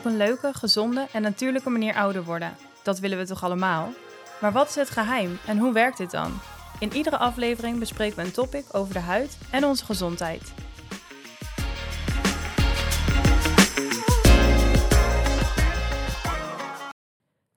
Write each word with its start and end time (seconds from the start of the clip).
Op 0.00 0.06
een 0.06 0.16
leuke, 0.16 0.52
gezonde 0.52 1.06
en 1.12 1.22
natuurlijke 1.22 1.70
manier 1.70 1.94
ouder 1.94 2.24
worden. 2.24 2.56
Dat 2.82 2.98
willen 2.98 3.18
we 3.18 3.26
toch 3.26 3.44
allemaal? 3.44 3.88
Maar 4.40 4.52
wat 4.52 4.68
is 4.68 4.74
het 4.74 4.90
geheim 4.90 5.38
en 5.46 5.58
hoe 5.58 5.72
werkt 5.72 5.96
dit 5.96 6.10
dan? 6.10 6.32
In 6.78 6.92
iedere 6.92 7.18
aflevering 7.18 7.78
bespreken 7.78 8.16
we 8.16 8.22
een 8.22 8.32
topic 8.32 8.64
over 8.72 8.94
de 8.94 9.00
huid 9.00 9.38
en 9.50 9.64
onze 9.64 9.84
gezondheid. 9.84 10.54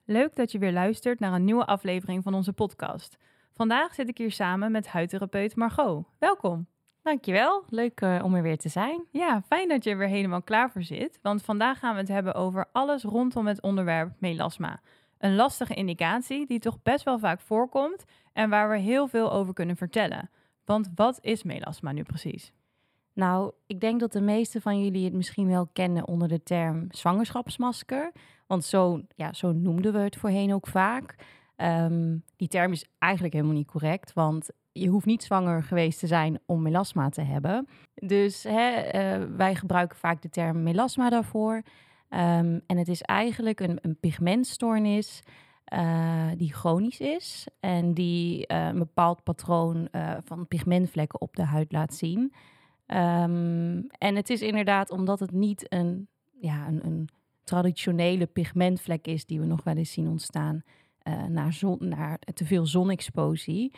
Leuk 0.04 0.34
dat 0.36 0.52
je 0.52 0.58
weer 0.58 0.72
luistert 0.72 1.20
naar 1.20 1.32
een 1.32 1.44
nieuwe 1.44 1.66
aflevering 1.66 2.22
van 2.22 2.34
onze 2.34 2.52
podcast. 2.52 3.16
Vandaag 3.52 3.94
zit 3.94 4.08
ik 4.08 4.18
hier 4.18 4.32
samen 4.32 4.72
met 4.72 4.88
huidtherapeut 4.88 5.56
Margot. 5.56 6.04
Welkom. 6.18 6.73
Dankjewel, 7.04 7.64
leuk 7.68 8.00
uh, 8.00 8.20
om 8.22 8.34
er 8.34 8.42
weer 8.42 8.58
te 8.58 8.68
zijn. 8.68 9.04
Ja, 9.10 9.42
fijn 9.42 9.68
dat 9.68 9.84
je 9.84 9.90
er 9.90 9.98
weer 9.98 10.08
helemaal 10.08 10.42
klaar 10.42 10.70
voor 10.70 10.82
zit. 10.82 11.18
Want 11.22 11.42
vandaag 11.42 11.78
gaan 11.78 11.94
we 11.94 12.00
het 12.00 12.08
hebben 12.08 12.34
over 12.34 12.66
alles 12.72 13.02
rondom 13.02 13.46
het 13.46 13.62
onderwerp 13.62 14.12
melasma. 14.18 14.80
Een 15.18 15.34
lastige 15.34 15.74
indicatie 15.74 16.46
die 16.46 16.58
toch 16.58 16.82
best 16.82 17.04
wel 17.04 17.18
vaak 17.18 17.40
voorkomt 17.40 18.04
en 18.32 18.50
waar 18.50 18.70
we 18.70 18.78
heel 18.78 19.08
veel 19.08 19.32
over 19.32 19.54
kunnen 19.54 19.76
vertellen. 19.76 20.30
Want 20.64 20.90
wat 20.94 21.18
is 21.20 21.42
melasma 21.42 21.92
nu 21.92 22.02
precies? 22.02 22.52
Nou, 23.12 23.52
ik 23.66 23.80
denk 23.80 24.00
dat 24.00 24.12
de 24.12 24.20
meeste 24.20 24.60
van 24.60 24.84
jullie 24.84 25.04
het 25.04 25.14
misschien 25.14 25.48
wel 25.48 25.68
kennen 25.72 26.08
onder 26.08 26.28
de 26.28 26.42
term 26.42 26.86
zwangerschapsmasker. 26.90 28.12
Want 28.46 28.64
zo, 28.64 29.00
ja, 29.14 29.32
zo 29.32 29.52
noemden 29.52 29.92
we 29.92 29.98
het 29.98 30.16
voorheen 30.16 30.54
ook 30.54 30.66
vaak. 30.66 31.14
Um, 31.56 32.24
die 32.36 32.48
term 32.48 32.72
is 32.72 32.86
eigenlijk 32.98 33.34
helemaal 33.34 33.56
niet 33.56 33.70
correct, 33.70 34.12
want 34.12 34.50
je 34.76 34.88
hoeft 34.88 35.06
niet 35.06 35.22
zwanger 35.22 35.62
geweest 35.62 35.98
te 35.98 36.06
zijn 36.06 36.38
om 36.46 36.62
melasma 36.62 37.08
te 37.08 37.20
hebben. 37.20 37.68
Dus 37.94 38.42
hè, 38.42 38.84
uh, 38.84 39.26
wij 39.36 39.54
gebruiken 39.54 39.98
vaak 39.98 40.22
de 40.22 40.28
term 40.28 40.62
melasma 40.62 41.10
daarvoor. 41.10 41.54
Um, 41.54 42.60
en 42.66 42.76
het 42.76 42.88
is 42.88 43.02
eigenlijk 43.02 43.60
een, 43.60 43.78
een 43.82 43.96
pigmentstoornis 44.00 45.22
uh, 45.72 46.28
die 46.36 46.52
chronisch 46.52 47.00
is 47.00 47.46
en 47.60 47.94
die 47.94 48.52
uh, 48.52 48.66
een 48.66 48.78
bepaald 48.78 49.22
patroon 49.22 49.88
van 50.24 50.48
pigmentvlekken 50.48 51.20
op 51.20 51.36
de 51.36 51.44
huid 51.44 51.72
laat 51.72 51.94
zien. 51.94 52.32
Um, 52.86 53.86
en 53.98 54.16
het 54.16 54.30
is 54.30 54.42
inderdaad 54.42 54.90
omdat 54.90 55.20
het 55.20 55.32
niet 55.32 55.72
een, 55.72 56.08
ja, 56.40 56.66
een, 56.66 56.86
een 56.86 57.08
traditionele 57.44 58.26
pigmentvlek 58.26 59.06
is 59.06 59.26
die 59.26 59.40
we 59.40 59.46
nog 59.46 59.62
wel 59.64 59.76
eens 59.76 59.92
zien 59.92 60.08
ontstaan 60.08 60.62
naar, 61.28 61.52
zon, 61.52 61.76
naar 61.80 62.18
te 62.34 62.44
veel 62.44 62.66
zonexposie, 62.66 63.72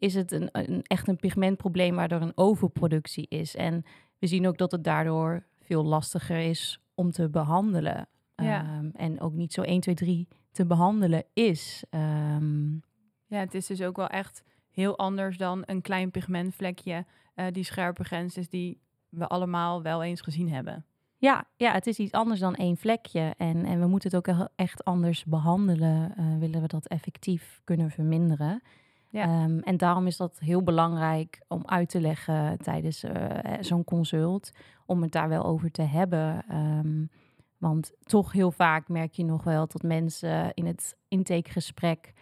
is 0.00 0.14
het 0.14 0.32
een, 0.32 0.48
een, 0.52 0.82
echt 0.82 1.08
een 1.08 1.16
pigmentprobleem 1.16 1.94
waardoor 1.94 2.20
een 2.20 2.36
overproductie 2.36 3.26
is. 3.28 3.56
En 3.56 3.84
we 4.18 4.26
zien 4.26 4.46
ook 4.46 4.58
dat 4.58 4.70
het 4.70 4.84
daardoor 4.84 5.46
veel 5.62 5.84
lastiger 5.84 6.38
is 6.38 6.80
om 6.94 7.10
te 7.10 7.28
behandelen. 7.28 8.08
Ja. 8.36 8.78
Um, 8.78 8.90
en 8.94 9.20
ook 9.20 9.32
niet 9.32 9.52
zo 9.52 9.62
1, 9.62 9.80
2, 9.80 9.94
3 9.94 10.28
te 10.50 10.66
behandelen 10.66 11.24
is. 11.32 11.84
Um, 11.90 12.82
ja, 13.26 13.38
het 13.38 13.54
is 13.54 13.66
dus 13.66 13.82
ook 13.82 13.96
wel 13.96 14.08
echt 14.08 14.42
heel 14.70 14.98
anders 14.98 15.36
dan 15.36 15.62
een 15.66 15.80
klein 15.80 16.10
pigmentvlekje 16.10 17.04
uh, 17.34 17.46
die 17.52 17.64
scherpe 17.64 18.04
grens 18.04 18.36
is 18.36 18.48
die 18.48 18.80
we 19.08 19.26
allemaal 19.26 19.82
wel 19.82 20.02
eens 20.02 20.20
gezien 20.20 20.52
hebben. 20.52 20.84
Ja, 21.16 21.44
ja, 21.56 21.72
het 21.72 21.86
is 21.86 21.98
iets 21.98 22.12
anders 22.12 22.40
dan 22.40 22.54
één 22.54 22.76
vlekje. 22.76 23.34
En, 23.36 23.64
en 23.64 23.80
we 23.80 23.86
moeten 23.86 24.10
het 24.10 24.28
ook 24.28 24.48
echt 24.56 24.84
anders 24.84 25.24
behandelen, 25.24 26.14
uh, 26.18 26.38
willen 26.38 26.60
we 26.60 26.66
dat 26.66 26.86
effectief 26.86 27.60
kunnen 27.64 27.90
verminderen. 27.90 28.62
Ja. 29.10 29.44
Um, 29.44 29.58
en 29.58 29.76
daarom 29.76 30.06
is 30.06 30.16
dat 30.16 30.38
heel 30.38 30.62
belangrijk 30.62 31.42
om 31.48 31.62
uit 31.66 31.88
te 31.88 32.00
leggen 32.00 32.58
tijdens 32.58 33.04
uh, 33.04 33.12
zo'n 33.60 33.84
consult, 33.84 34.52
om 34.86 35.02
het 35.02 35.12
daar 35.12 35.28
wel 35.28 35.44
over 35.44 35.70
te 35.70 35.82
hebben. 35.82 36.44
Um, 36.56 37.10
want 37.58 37.92
toch 38.02 38.32
heel 38.32 38.50
vaak 38.50 38.88
merk 38.88 39.12
je 39.12 39.24
nog 39.24 39.44
wel 39.44 39.66
dat 39.66 39.82
mensen 39.82 40.54
in 40.54 40.66
het 40.66 40.96
intakegesprek 41.08 42.12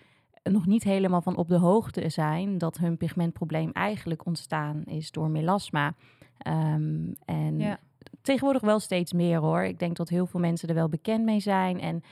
nog 0.43 0.67
niet 0.67 0.85
helemaal 0.85 1.23
van 1.23 1.37
op 1.37 1.49
de 1.49 1.59
hoogte 1.59 2.09
zijn 2.09 2.59
dat 2.59 2.79
hun 2.79 2.97
pigmentprobleem 2.97 3.71
eigenlijk 3.73 4.27
ontstaan 4.27 4.85
is 4.85 5.11
door 5.11 5.31
melasma. 5.31 5.95
Um, 6.47 7.15
en 7.25 7.59
ja 7.59 7.79
tegenwoordig 8.23 8.63
wel 8.63 8.79
steeds 8.79 9.13
meer 9.13 9.39
hoor. 9.39 9.63
Ik 9.63 9.79
denk 9.79 9.97
dat 9.97 10.09
heel 10.09 10.27
veel 10.27 10.41
mensen 10.41 10.69
er 10.69 10.75
wel 10.75 10.89
bekend 10.89 11.25
mee 11.25 11.41
zijn 11.41 11.81
en 11.81 12.03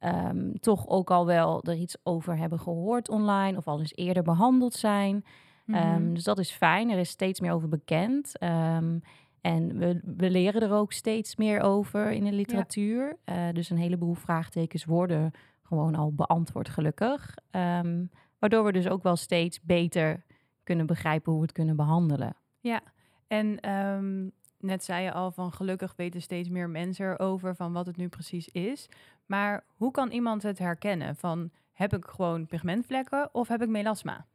um, 0.00 0.60
toch 0.60 0.88
ook 0.88 1.10
al 1.10 1.26
wel 1.26 1.62
er 1.62 1.74
iets 1.74 1.96
over 2.02 2.36
hebben 2.36 2.58
gehoord 2.58 3.08
online 3.08 3.56
of 3.56 3.66
al 3.66 3.78
eens 3.78 3.96
eerder 3.96 4.22
behandeld 4.22 4.74
zijn. 4.74 5.24
Mhm. 5.64 5.78
Mm 5.78 5.84
-hmm. 5.84 6.02
um, 6.02 6.14
dus 6.14 6.24
dat 6.24 6.38
is 6.38 6.50
fijn. 6.50 6.90
Er 6.90 6.98
is 6.98 7.08
steeds 7.08 7.40
meer 7.40 7.52
over 7.52 7.68
bekend. 7.68 8.42
Um, 8.42 9.02
en 9.40 9.78
we, 9.78 10.00
we, 10.16 10.30
leren 10.30 10.62
er 10.62 10.72
ook 10.72 10.92
steeds 10.92 11.36
meer 11.36 11.60
over 11.60 12.10
in 12.10 12.24
de 12.24 12.32
literatuur. 12.32 13.16
Ja. 13.24 13.48
Uh, 13.48 13.54
dus 13.54 13.70
een 13.70 13.78
heleboel 13.78 14.14
vraagtekens 14.14 14.84
worden 14.84 15.32
gewoon 15.62 15.94
al 15.94 16.12
beantwoord, 16.12 16.68
gelukkig. 16.68 17.34
Ehm, 17.50 18.04
waardoor 18.38 18.64
we 18.64 18.72
dus 18.72 18.88
ook 18.88 19.02
wel 19.02 19.16
steeds 19.16 19.62
beter 19.62 20.24
kunnen 20.62 20.86
begrijpen 20.86 21.32
hoe 21.32 21.40
we 21.40 21.46
het 21.46 21.56
kunnen 21.56 21.76
behandelen. 21.76 22.36
Ja, 22.60 22.80
en 23.26 23.70
um, 23.70 24.32
net 24.58 24.84
zei 24.84 25.04
je 25.04 25.12
al 25.12 25.30
van 25.30 25.52
gelukkig 25.52 25.94
weten 25.96 26.22
steeds 26.22 26.48
meer 26.48 26.70
mensen 26.70 27.10
erover 27.12 27.56
van 27.56 27.72
wat 27.72 27.86
het 27.86 27.96
nu 27.96 28.08
precies 28.08 28.48
is. 28.48 28.88
Maar 29.26 29.64
hoe 29.76 29.90
kan 29.90 30.10
iemand 30.10 30.42
het 30.42 30.58
herkennen? 30.58 31.16
Van 31.16 31.50
heb 31.72 31.94
ik 31.94 32.04
gewoon 32.04 32.46
pigmentvlekken 32.46 33.28
of 33.32 33.48
heb 33.48 33.62
ik 33.62 33.68
melasma? 33.68 34.26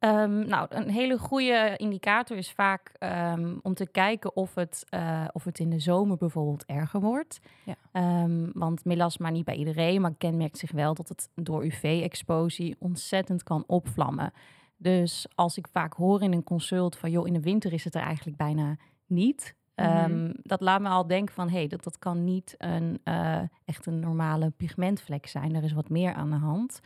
Um, 0.00 0.46
nou, 0.46 0.66
een 0.68 0.88
hele 0.88 1.18
goede 1.18 1.74
indicator 1.76 2.36
is 2.36 2.52
vaak 2.52 2.92
um, 2.98 3.58
om 3.62 3.74
te 3.74 3.86
kijken 3.86 4.36
of 4.36 4.54
het, 4.54 4.86
uh, 4.90 5.24
of 5.32 5.44
het 5.44 5.58
in 5.58 5.70
de 5.70 5.78
zomer 5.78 6.16
bijvoorbeeld 6.16 6.64
erger 6.64 7.00
wordt. 7.00 7.40
Ja. 7.64 8.22
Um, 8.22 8.50
want 8.54 8.84
melasma 8.84 9.30
niet 9.30 9.44
bij 9.44 9.56
iedereen, 9.56 10.00
maar 10.00 10.14
kenmerkt 10.18 10.58
zich 10.58 10.72
wel 10.72 10.94
dat 10.94 11.08
het 11.08 11.30
door 11.34 11.64
UV-exposie 11.64 12.76
ontzettend 12.78 13.42
kan 13.42 13.64
opvlammen. 13.66 14.32
Dus 14.76 15.26
als 15.34 15.56
ik 15.56 15.68
vaak 15.72 15.92
hoor 15.92 16.22
in 16.22 16.32
een 16.32 16.44
consult 16.44 16.96
van 16.96 17.10
joh, 17.10 17.26
in 17.26 17.32
de 17.32 17.40
winter 17.40 17.72
is 17.72 17.84
het 17.84 17.94
er 17.94 18.02
eigenlijk 18.02 18.36
bijna 18.36 18.76
niet. 19.06 19.54
Mhm. 19.78 20.10
Um, 20.10 20.32
dat 20.42 20.60
laat 20.60 20.80
me 20.80 20.88
al 20.88 21.06
denken 21.06 21.34
van, 21.34 21.48
hé, 21.48 21.56
hey, 21.56 21.66
dat, 21.66 21.84
dat 21.84 21.98
kan 21.98 22.24
niet 22.24 22.54
een, 22.58 23.00
uh, 23.04 23.40
echt 23.64 23.86
een 23.86 24.00
normale 24.00 24.50
pigmentvlek 24.50 25.26
zijn. 25.26 25.54
Er 25.54 25.64
is 25.64 25.72
wat 25.72 25.88
meer 25.88 26.14
aan 26.14 26.30
de 26.30 26.36
hand. 26.36 26.80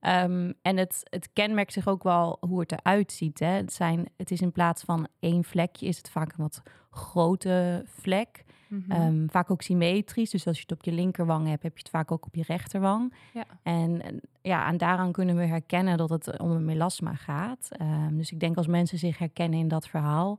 Um, 0.00 0.54
en 0.62 0.76
het, 0.76 1.00
het 1.10 1.28
kenmerkt 1.32 1.72
zich 1.72 1.88
ook 1.88 2.02
wel 2.02 2.36
hoe 2.40 2.60
het 2.60 2.72
eruit 2.72 3.12
ziet. 3.12 3.38
Hè. 3.38 3.46
Het, 3.46 3.72
zijn, 3.72 4.08
het 4.16 4.30
is 4.30 4.40
in 4.40 4.52
plaats 4.52 4.82
van 4.82 5.08
één 5.20 5.44
vlekje, 5.44 5.86
is 5.86 5.96
het 5.96 6.10
vaak 6.10 6.32
een 6.32 6.42
wat 6.42 6.62
grote 6.90 7.82
vlek. 7.86 8.44
Mhm. 8.68 9.02
Um, 9.02 9.30
vaak 9.30 9.50
ook 9.50 9.62
symmetrisch. 9.62 10.30
Dus 10.30 10.46
als 10.46 10.56
je 10.56 10.62
het 10.62 10.72
op 10.78 10.84
je 10.84 10.92
linkerwang 10.92 11.46
hebt, 11.48 11.62
heb 11.62 11.72
je 11.72 11.78
het 11.78 11.90
vaak 11.90 12.12
ook 12.12 12.26
op 12.26 12.34
je 12.34 12.44
rechterwang. 12.46 13.14
Ja. 13.32 13.44
En, 13.62 14.02
en 14.02 14.20
ja, 14.42 14.68
en 14.68 14.76
daaraan 14.76 15.12
kunnen 15.12 15.36
we 15.36 15.44
herkennen 15.44 15.96
dat 15.96 16.10
het 16.10 16.38
om 16.38 16.50
een 16.50 16.64
melasma 16.64 17.14
gaat. 17.14 17.68
Um, 17.80 18.16
dus 18.16 18.32
ik 18.32 18.40
denk 18.40 18.56
als 18.56 18.66
mensen 18.66 18.98
zich 18.98 19.18
herkennen 19.18 19.58
in 19.58 19.68
dat 19.68 19.88
verhaal, 19.88 20.38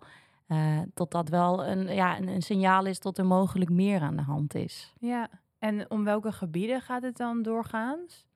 uh, 0.54 0.80
dat 0.94 1.12
dat 1.12 1.30
wel 1.30 1.66
een, 1.66 1.96
ja, 1.96 2.18
een, 2.18 2.28
een, 2.28 2.42
signaal 2.42 2.86
is 2.86 3.00
dat 3.00 3.18
er 3.18 3.26
mogelijk 3.26 3.70
meer 3.70 4.02
aan 4.02 4.16
de 4.16 4.22
hand 4.22 4.56
is. 4.56 4.94
Ja, 5.00 5.30
en 5.60 5.92
om 5.92 6.04
welke 6.04 6.32
gebieden 6.32 6.82
gaat 6.82 7.04
het 7.04 7.18
dan 7.18 7.42
doorgaans? 7.42 8.28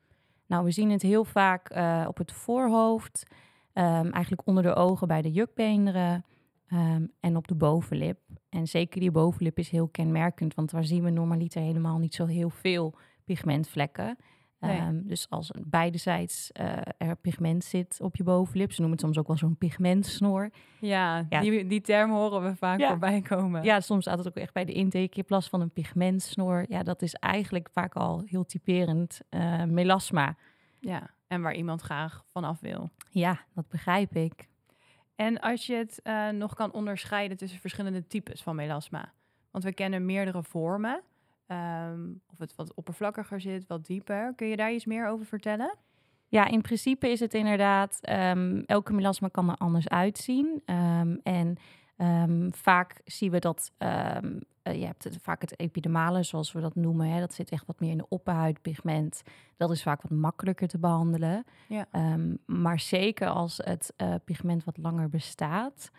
Nou, 0.45 0.63
we 0.63 0.71
zien 0.71 0.89
het 0.89 1.01
heel 1.01 1.25
vaak 1.25 1.75
uh, 1.75 2.05
op 2.07 2.17
het 2.17 2.31
voorhoofd, 2.31 3.23
um, 3.73 4.11
eigenlijk 4.11 4.41
onder 4.45 4.63
de 4.63 4.75
ogen 4.75 5.07
bij 5.07 5.21
de 5.21 5.31
jukbeenderen 5.31 6.25
um, 6.73 7.11
en 7.19 7.35
op 7.35 7.47
de 7.47 7.55
bovenlip. 7.55 8.19
En 8.49 8.67
zeker 8.67 8.99
die 8.99 9.11
bovenlip 9.11 9.59
is 9.59 9.69
heel 9.69 9.87
kenmerkend, 9.87 10.53
want 10.53 10.71
daar 10.71 10.85
zien 10.85 11.03
we 11.03 11.09
normaliter 11.09 11.61
helemaal 11.61 11.97
niet 11.97 12.15
zo 12.15 12.25
heel 12.25 12.49
veel 12.49 12.95
pigmentvlekken. 13.25 14.17
Nee. 14.59 14.81
Um, 14.81 15.07
dus 15.07 15.29
als 15.29 15.51
beidezijds 15.65 16.51
uh, 16.61 16.77
er 16.97 17.15
pigment 17.15 17.63
zit 17.63 17.97
op 18.01 18.15
je 18.15 18.23
bovenlip, 18.23 18.71
ze 18.71 18.81
noemen 18.81 18.97
het 18.97 19.05
soms 19.05 19.17
ook 19.17 19.27
wel 19.27 19.37
zo'n 19.37 19.57
pigmentsnor. 19.57 20.49
Ja, 20.79 21.25
ja. 21.29 21.41
Die, 21.41 21.67
die 21.67 21.81
term 21.81 22.11
horen 22.11 22.43
we 22.43 22.55
vaak 22.55 22.79
ja. 22.79 22.87
voorbij 22.87 23.21
komen. 23.21 23.63
Ja, 23.63 23.79
soms 23.79 24.03
staat 24.03 24.17
het 24.17 24.27
ook 24.27 24.35
echt 24.35 24.53
bij 24.53 24.65
de 24.65 24.73
intake. 24.73 25.09
Je 25.11 25.23
last 25.27 25.49
van 25.49 25.61
een 25.61 25.71
pigmentsnor. 25.71 26.65
Ja, 26.69 26.83
dat 26.83 27.01
is 27.01 27.13
eigenlijk 27.13 27.69
vaak 27.71 27.95
al 27.95 28.23
heel 28.25 28.45
typerend 28.45 29.21
uh, 29.29 29.63
melasma. 29.63 30.35
Ja, 30.79 31.09
en 31.27 31.41
waar 31.41 31.55
iemand 31.55 31.81
graag 31.81 32.23
vanaf 32.31 32.59
wil. 32.59 32.89
Ja, 33.09 33.39
dat 33.53 33.67
begrijp 33.67 34.15
ik. 34.15 34.47
En 35.15 35.39
als 35.39 35.65
je 35.65 35.75
het 35.75 35.99
uh, 36.03 36.29
nog 36.29 36.53
kan 36.53 36.71
onderscheiden 36.71 37.37
tussen 37.37 37.59
verschillende 37.59 38.07
types 38.07 38.41
van 38.41 38.55
melasma. 38.55 39.11
Want 39.51 39.63
we 39.63 39.73
kennen 39.73 40.05
meerdere 40.05 40.43
vormen. 40.43 41.01
Um, 41.51 42.21
of 42.31 42.39
het 42.39 42.55
wat 42.55 42.73
oppervlakkiger 42.73 43.41
zit, 43.41 43.67
wat 43.67 43.85
dieper. 43.85 44.33
Kun 44.35 44.47
je 44.47 44.55
daar 44.55 44.73
iets 44.73 44.85
meer 44.85 45.07
over 45.07 45.25
vertellen? 45.25 45.75
Ja, 46.27 46.47
in 46.47 46.61
principe 46.61 47.09
is 47.09 47.19
het 47.19 47.33
inderdaad, 47.33 47.99
um, 48.09 48.63
elke 48.65 48.93
melasma 48.93 49.27
kan 49.27 49.49
er 49.49 49.55
anders 49.55 49.87
uitzien. 49.87 50.61
Um, 50.65 51.19
en 51.23 51.57
vaak 52.51 53.01
zien 53.05 53.31
we 53.31 53.39
dat, 53.39 53.71
uh, 53.79 54.17
je 54.63 54.85
hebt 54.85 55.03
het, 55.03 55.17
vaak 55.21 55.41
het 55.41 55.59
epidermale, 55.59 56.23
zoals 56.23 56.51
we 56.51 56.61
dat 56.61 56.75
noemen. 56.75 57.09
Hè, 57.09 57.19
dat 57.19 57.33
zit 57.33 57.51
echt 57.51 57.65
wat 57.65 57.79
meer 57.79 57.91
in 57.91 57.97
de 57.97 58.09
opperhuidpigment. 58.09 59.21
Dat 59.57 59.71
is 59.71 59.83
vaak 59.83 60.01
wat 60.01 60.11
makkelijker 60.11 60.67
te 60.67 60.79
behandelen. 60.79 61.43
Ja. 61.67 61.87
maar 62.45 62.79
zeker 62.79 63.27
als 63.27 63.57
het 63.63 63.93
uh, 63.97 64.15
pigment 64.25 64.63
wat 64.63 64.77
langer 64.77 65.09
bestaat, 65.09 65.91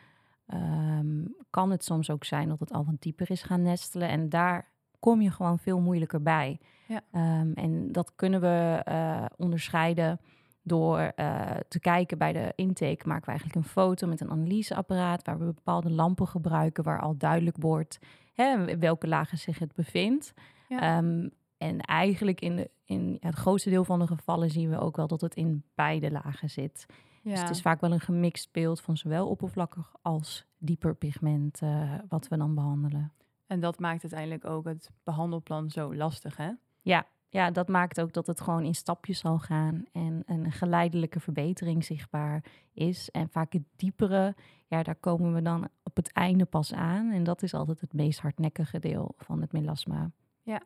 kan 1.51 1.71
het 1.71 1.85
soms 1.85 2.11
ook 2.11 2.25
zijn 2.25 2.49
dat 2.49 2.61
het 2.61 2.73
al 2.73 2.85
wat 2.85 3.03
dieper 3.03 3.31
is 3.31 3.43
gaan 3.43 3.63
nestelen. 3.63 4.09
En 4.09 4.29
daar 4.29 4.69
kom 4.99 5.21
je 5.21 5.31
gewoon 5.31 5.59
veel 5.59 5.81
moeilijker 5.81 6.23
bij. 6.23 6.61
Ja. 6.87 7.01
Ehm, 7.13 7.53
en 7.53 7.93
dat 7.93 8.13
kunnen 8.15 8.41
we 8.41 8.81
eh, 8.85 9.25
onderscheiden 9.37 10.21
door 10.63 10.99
eh, 10.99 11.51
te 11.69 11.81
kijken 11.81 12.19
bij 12.19 12.33
de 12.33 12.53
intake. 12.55 13.09
Maken 13.09 13.25
we 13.25 13.31
eigenlijk 13.31 13.55
een 13.55 13.73
foto 13.73 14.07
met 14.07 14.21
een 14.21 14.31
analyseapparaat 14.31 15.25
waar 15.25 15.39
we 15.39 15.45
bepaalde 15.45 15.91
lampen 15.91 16.29
gebruiken 16.29 16.85
waar 16.85 17.01
al 17.01 17.17
duidelijk 17.17 17.57
wordt 17.61 17.99
hè, 18.43 18.67
in 18.67 18.81
welke 18.81 19.09
lagen 19.09 19.39
zich 19.39 19.59
het 19.59 19.75
bevindt. 19.75 20.35
Ja. 20.69 20.81
Ehm, 20.81 21.29
en 21.59 21.81
eigenlijk 21.81 22.41
in, 22.41 22.57
de, 22.57 22.71
in 22.85 23.17
het 23.21 23.35
grootste 23.35 23.71
deel 23.71 23.85
van 23.85 23.99
de 23.99 24.07
gevallen 24.07 24.51
zien 24.51 24.71
we 24.71 24.79
ook 24.79 24.97
wel 24.97 25.07
dat 25.07 25.21
het 25.21 25.35
in 25.35 25.65
beide 25.75 26.11
lagen 26.11 26.51
zit. 26.51 26.87
ja. 27.23 27.31
Dus 27.31 27.41
het 27.41 27.51
is 27.51 27.61
vaak 27.61 27.81
wel 27.81 27.93
een 27.93 28.01
gemixt 28.01 28.53
beeld 28.53 28.81
van 28.81 28.97
zowel 28.97 29.29
oppervlakkig 29.29 29.93
als 30.03 30.47
dieper 30.59 30.95
pigment 30.95 31.63
eh, 31.63 31.93
wat 32.09 32.29
we 32.29 32.37
dan 32.37 32.55
behandelen. 32.55 33.13
En 33.49 33.61
dat 33.61 33.79
maakt 33.79 34.03
uiteindelijk 34.03 34.45
ook 34.45 34.65
het 34.65 34.91
behandelplan 35.05 35.71
zo 35.71 35.95
lastig, 35.95 36.37
hè? 36.37 36.51
Ja, 36.83 37.07
ja, 37.31 37.51
dat 37.51 37.69
maakt 37.69 38.01
ook 38.01 38.13
dat 38.13 38.27
het 38.27 38.41
gewoon 38.41 38.65
in 38.65 38.75
stapjes 38.75 39.19
zal 39.19 39.39
gaan 39.39 39.85
en 39.93 40.23
een 40.27 40.53
geleidelijke 40.53 41.21
verbetering 41.21 41.85
zichtbaar 41.85 42.45
is. 42.73 43.11
En 43.11 43.29
vaak 43.29 43.53
het 43.53 43.63
diepere, 43.77 44.35
ja, 44.67 44.83
daar 44.83 44.95
komen 44.95 45.35
we 45.35 45.43
dan 45.43 45.69
op 45.83 45.97
het 45.97 46.13
einde 46.13 46.45
pas 46.45 46.75
aan. 46.75 47.11
En 47.11 47.25
dat 47.25 47.43
is 47.43 47.55
altijd 47.55 47.81
het 47.81 47.93
meest 47.93 48.21
hardnekkige 48.21 48.79
deel 48.79 49.15
van 49.17 49.41
het 49.41 49.53
melasma. 49.53 50.11
Ja. 50.43 50.63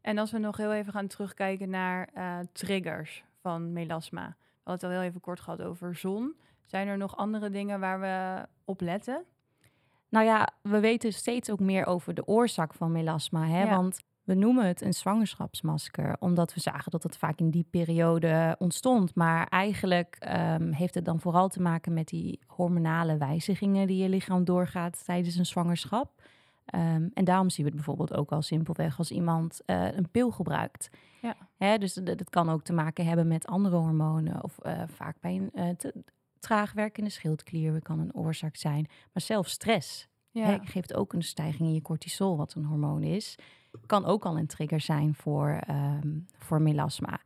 En 0.00 0.18
als 0.18 0.30
we 0.30 0.38
nog 0.38 0.56
heel 0.56 0.72
even 0.72 0.92
gaan 0.92 1.06
terugkijken 1.06 1.70
naar 1.70 2.08
eh, 2.14 2.38
triggers 2.52 3.24
van 3.40 3.72
melasma. 3.72 4.26
We 4.38 4.70
hadden 4.70 4.74
het 4.74 4.82
al 4.84 4.90
heel 4.90 5.08
even 5.08 5.20
kort 5.20 5.40
gehad 5.40 5.62
over 5.62 5.96
zon. 5.96 6.36
Zijn 6.66 6.88
er 6.88 6.96
nog 6.96 7.16
andere 7.16 7.50
dingen 7.50 7.80
waar 7.80 8.00
we 8.00 8.46
op 8.64 8.80
letten? 8.80 9.24
Nou 10.10 10.24
ja, 10.24 10.48
we 10.62 10.80
weten 10.80 11.12
steeds 11.12 11.50
ook 11.50 11.60
meer 11.60 11.86
over 11.86 12.14
de 12.14 12.26
oorzaak 12.26 12.74
van 12.74 12.92
melasma. 12.92 13.46
Hè? 13.46 13.62
Ja. 13.62 13.76
Want 13.76 14.00
we 14.24 14.34
noemen 14.34 14.66
het 14.66 14.80
een 14.80 14.92
zwangerschapsmasker, 14.92 16.16
omdat 16.18 16.54
we 16.54 16.60
zagen 16.60 16.90
dat 16.90 17.02
het 17.02 17.16
vaak 17.16 17.38
in 17.38 17.50
die 17.50 17.66
periode 17.70 18.56
ontstond. 18.58 19.14
Maar 19.14 19.46
eigenlijk 19.46 20.16
ehm, 20.18 20.72
heeft 20.72 20.94
het 20.94 21.04
dan 21.04 21.20
vooral 21.20 21.48
te 21.48 21.62
maken 21.62 21.92
met 21.92 22.08
die 22.08 22.40
hormonale 22.46 23.16
wijzigingen 23.16 23.86
die 23.86 24.02
je 24.02 24.08
lichaam 24.08 24.44
doorgaat 24.44 25.04
tijdens 25.04 25.36
een 25.36 25.46
zwangerschap. 25.46 26.12
Ehm, 26.64 27.08
en 27.14 27.24
daarom 27.24 27.50
zien 27.50 27.64
we 27.64 27.70
het 27.70 27.80
bijvoorbeeld 27.80 28.14
ook 28.14 28.32
al 28.32 28.42
simpelweg 28.42 28.98
als 28.98 29.10
iemand 29.10 29.60
eh, 29.66 29.92
een 29.92 30.08
pil 30.10 30.30
gebruikt. 30.30 30.90
Ja. 31.20 31.36
Hè, 31.56 31.78
dus 31.78 31.94
dat, 31.94 32.18
dat 32.18 32.30
kan 32.30 32.50
ook 32.50 32.62
te 32.62 32.72
maken 32.72 33.06
hebben 33.06 33.28
met 33.28 33.46
andere 33.46 33.76
hormonen 33.76 34.44
of 34.44 34.58
eh, 34.58 34.82
vaak 34.86 35.16
bij 35.20 35.34
een 35.34 35.50
eh, 35.52 35.68
te, 35.76 35.94
traag 36.40 36.72
werkende 36.72 37.10
schildklier 37.10 37.82
kan 37.82 37.98
een 37.98 38.14
oorzaak 38.14 38.56
zijn. 38.56 38.86
Maar 39.12 39.22
zelfs 39.22 39.52
stress 39.52 40.08
hè, 40.32 40.58
geeft 40.62 40.94
ook 40.94 41.12
een 41.12 41.22
stijging 41.22 41.68
in 41.68 41.74
je 41.74 41.82
cortisol, 41.82 42.36
wat 42.36 42.54
een 42.54 42.64
hormoon 42.64 43.02
is. 43.02 43.34
Kan 43.86 44.04
ook 44.04 44.24
al 44.24 44.38
een 44.38 44.46
trigger 44.46 44.80
zijn 44.80 45.14
voor, 45.14 45.48
ehm, 45.66 46.18
voor 46.38 46.62
melasma. 46.62 47.20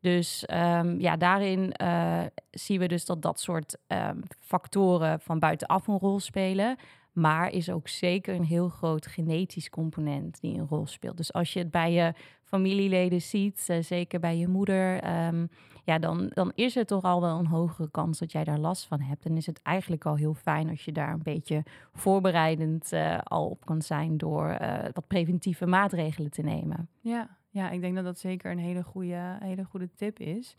Dus 0.00 0.44
ehm, 0.44 1.00
ja, 1.00 1.16
daarin 1.16 1.72
eh, 1.72 2.22
zien 2.50 2.78
we 2.78 2.88
dus 2.88 3.04
dat 3.04 3.22
dat 3.22 3.40
soort 3.40 3.76
ehm, 3.86 4.20
factoren 4.40 5.20
van 5.20 5.38
buitenaf 5.38 5.86
een 5.86 5.98
rol 5.98 6.20
spelen. 6.20 6.76
Maar 7.14 7.50
is 7.50 7.70
ook 7.70 7.88
zeker 7.88 8.34
een 8.34 8.44
heel 8.44 8.68
groot 8.68 9.06
genetisch 9.06 9.70
component 9.70 10.40
die 10.40 10.58
een 10.58 10.66
rol 10.68 10.86
speelt. 10.86 11.16
Dus 11.16 11.32
als 11.32 11.52
je 11.52 11.58
het 11.58 11.70
bij 11.70 11.92
je 11.92 12.12
familieleden 12.42 13.22
ziet, 13.22 13.64
eh, 13.68 13.82
zeker 13.82 14.20
bij 14.20 14.36
je 14.36 14.48
moeder, 14.48 15.00
ehm, 15.00 15.46
ja, 15.84 15.98
dan, 15.98 16.28
dan 16.28 16.52
is 16.54 16.76
er 16.76 16.86
toch 16.86 17.02
al 17.02 17.20
wel 17.20 17.38
een 17.38 17.46
hogere 17.46 17.90
kans 17.90 18.18
dat 18.18 18.32
jij 18.32 18.44
daar 18.44 18.58
last 18.58 18.86
van 18.86 19.00
hebt. 19.00 19.24
En 19.24 19.36
is 19.36 19.46
het 19.46 19.62
eigenlijk 19.62 20.04
al 20.04 20.16
heel 20.16 20.34
fijn 20.34 20.68
als 20.68 20.84
je 20.84 20.92
daar 20.92 21.12
een 21.12 21.22
beetje 21.22 21.62
voorbereidend 21.92 22.92
eh, 22.92 23.18
al 23.24 23.48
op 23.48 23.64
kan 23.64 23.82
zijn 23.82 24.16
door 24.16 24.48
eh, 24.48 24.88
wat 24.92 25.06
preventieve 25.06 25.66
maatregelen 25.66 26.30
te 26.30 26.42
nemen. 26.42 26.88
Ja, 27.00 27.36
ja, 27.50 27.70
ik 27.70 27.80
denk 27.80 27.94
dat 27.94 28.04
dat 28.04 28.18
zeker 28.18 28.50
een 28.50 28.58
hele 28.58 28.82
goede, 28.82 29.36
hele 29.40 29.64
goede 29.64 29.90
tip 29.94 30.18
is. 30.18 30.56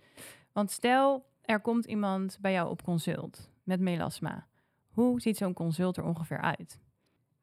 Want 0.51 0.71
stel, 0.71 1.25
er 1.41 1.59
komt 1.59 1.85
iemand 1.85 2.37
bij 2.41 2.51
jou 2.51 2.69
op 2.69 2.83
consult 2.83 3.51
met 3.63 3.79
melasma. 3.79 4.47
Hoe 4.95 5.21
ziet 5.21 5.37
zo'n 5.37 5.53
consult 5.53 5.97
er 5.97 6.03
ongeveer 6.03 6.41
uit? 6.41 6.79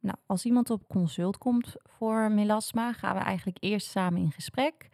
Nou, 0.01 0.17
als 0.27 0.45
iemand 0.45 0.71
op 0.71 0.89
consult 0.89 1.39
komt 1.39 1.75
voor 1.83 2.31
melasma, 2.31 2.93
gaan 2.93 3.17
we 3.17 3.21
eigenlijk 3.21 3.57
eerst 3.61 3.91
samen 3.91 4.21
in 4.21 4.33
gesprek. 4.33 4.89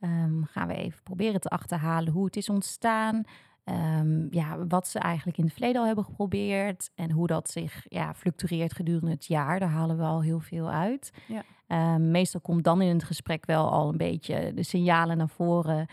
Ehm, 0.00 0.42
gaan 0.42 0.68
we 0.68 0.74
even 0.74 1.02
proberen 1.02 1.40
te 1.40 1.48
achterhalen 1.48 2.12
hoe 2.12 2.24
het 2.24 2.36
is 2.36 2.48
ontstaan. 2.48 3.22
Ehm, 3.64 4.34
ja, 4.34 4.66
wat 4.66 4.88
ze 4.88 4.98
eigenlijk 4.98 5.38
in 5.38 5.44
het 5.44 5.52
verleden 5.52 5.80
al 5.80 5.86
hebben 5.86 6.04
geprobeerd. 6.04 6.90
En 6.94 7.10
hoe 7.10 7.26
dat 7.26 7.50
zich 7.50 7.86
ja, 7.88 8.14
fluctueert 8.14 8.74
gedurende 8.74 9.10
het 9.10 9.26
jaar. 9.26 9.60
Daar 9.60 9.68
halen 9.68 9.96
we 9.96 10.04
al 10.04 10.22
heel 10.22 10.40
veel 10.40 10.70
uit. 10.70 11.12
Ja. 11.26 11.42
Ehm, 11.66 12.10
meestal 12.10 12.40
komt 12.40 12.64
dan 12.64 12.82
in 12.82 12.94
het 12.94 13.04
gesprek 13.04 13.46
wel 13.46 13.70
al 13.70 13.88
een 13.88 13.96
beetje 13.96 14.54
de 14.54 14.62
signalen 14.62 15.16
naar 15.16 15.28
voren 15.28 15.86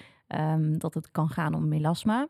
dat 0.77 0.93
het 0.93 1.11
kan 1.11 1.29
gaan 1.29 1.53
om 1.53 1.67
melasma. 1.67 2.27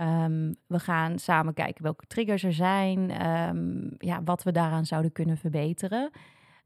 Ehm, 0.00 0.52
we 0.66 0.78
gaan 0.78 1.18
samen 1.18 1.54
kijken 1.54 1.82
welke 1.82 2.06
triggers 2.06 2.42
er 2.42 2.52
zijn, 2.52 3.10
ehm, 3.10 3.88
ja, 3.98 4.22
wat 4.24 4.42
we 4.42 4.52
daaraan 4.52 4.86
zouden 4.86 5.12
kunnen 5.12 5.36
verbeteren. 5.36 6.10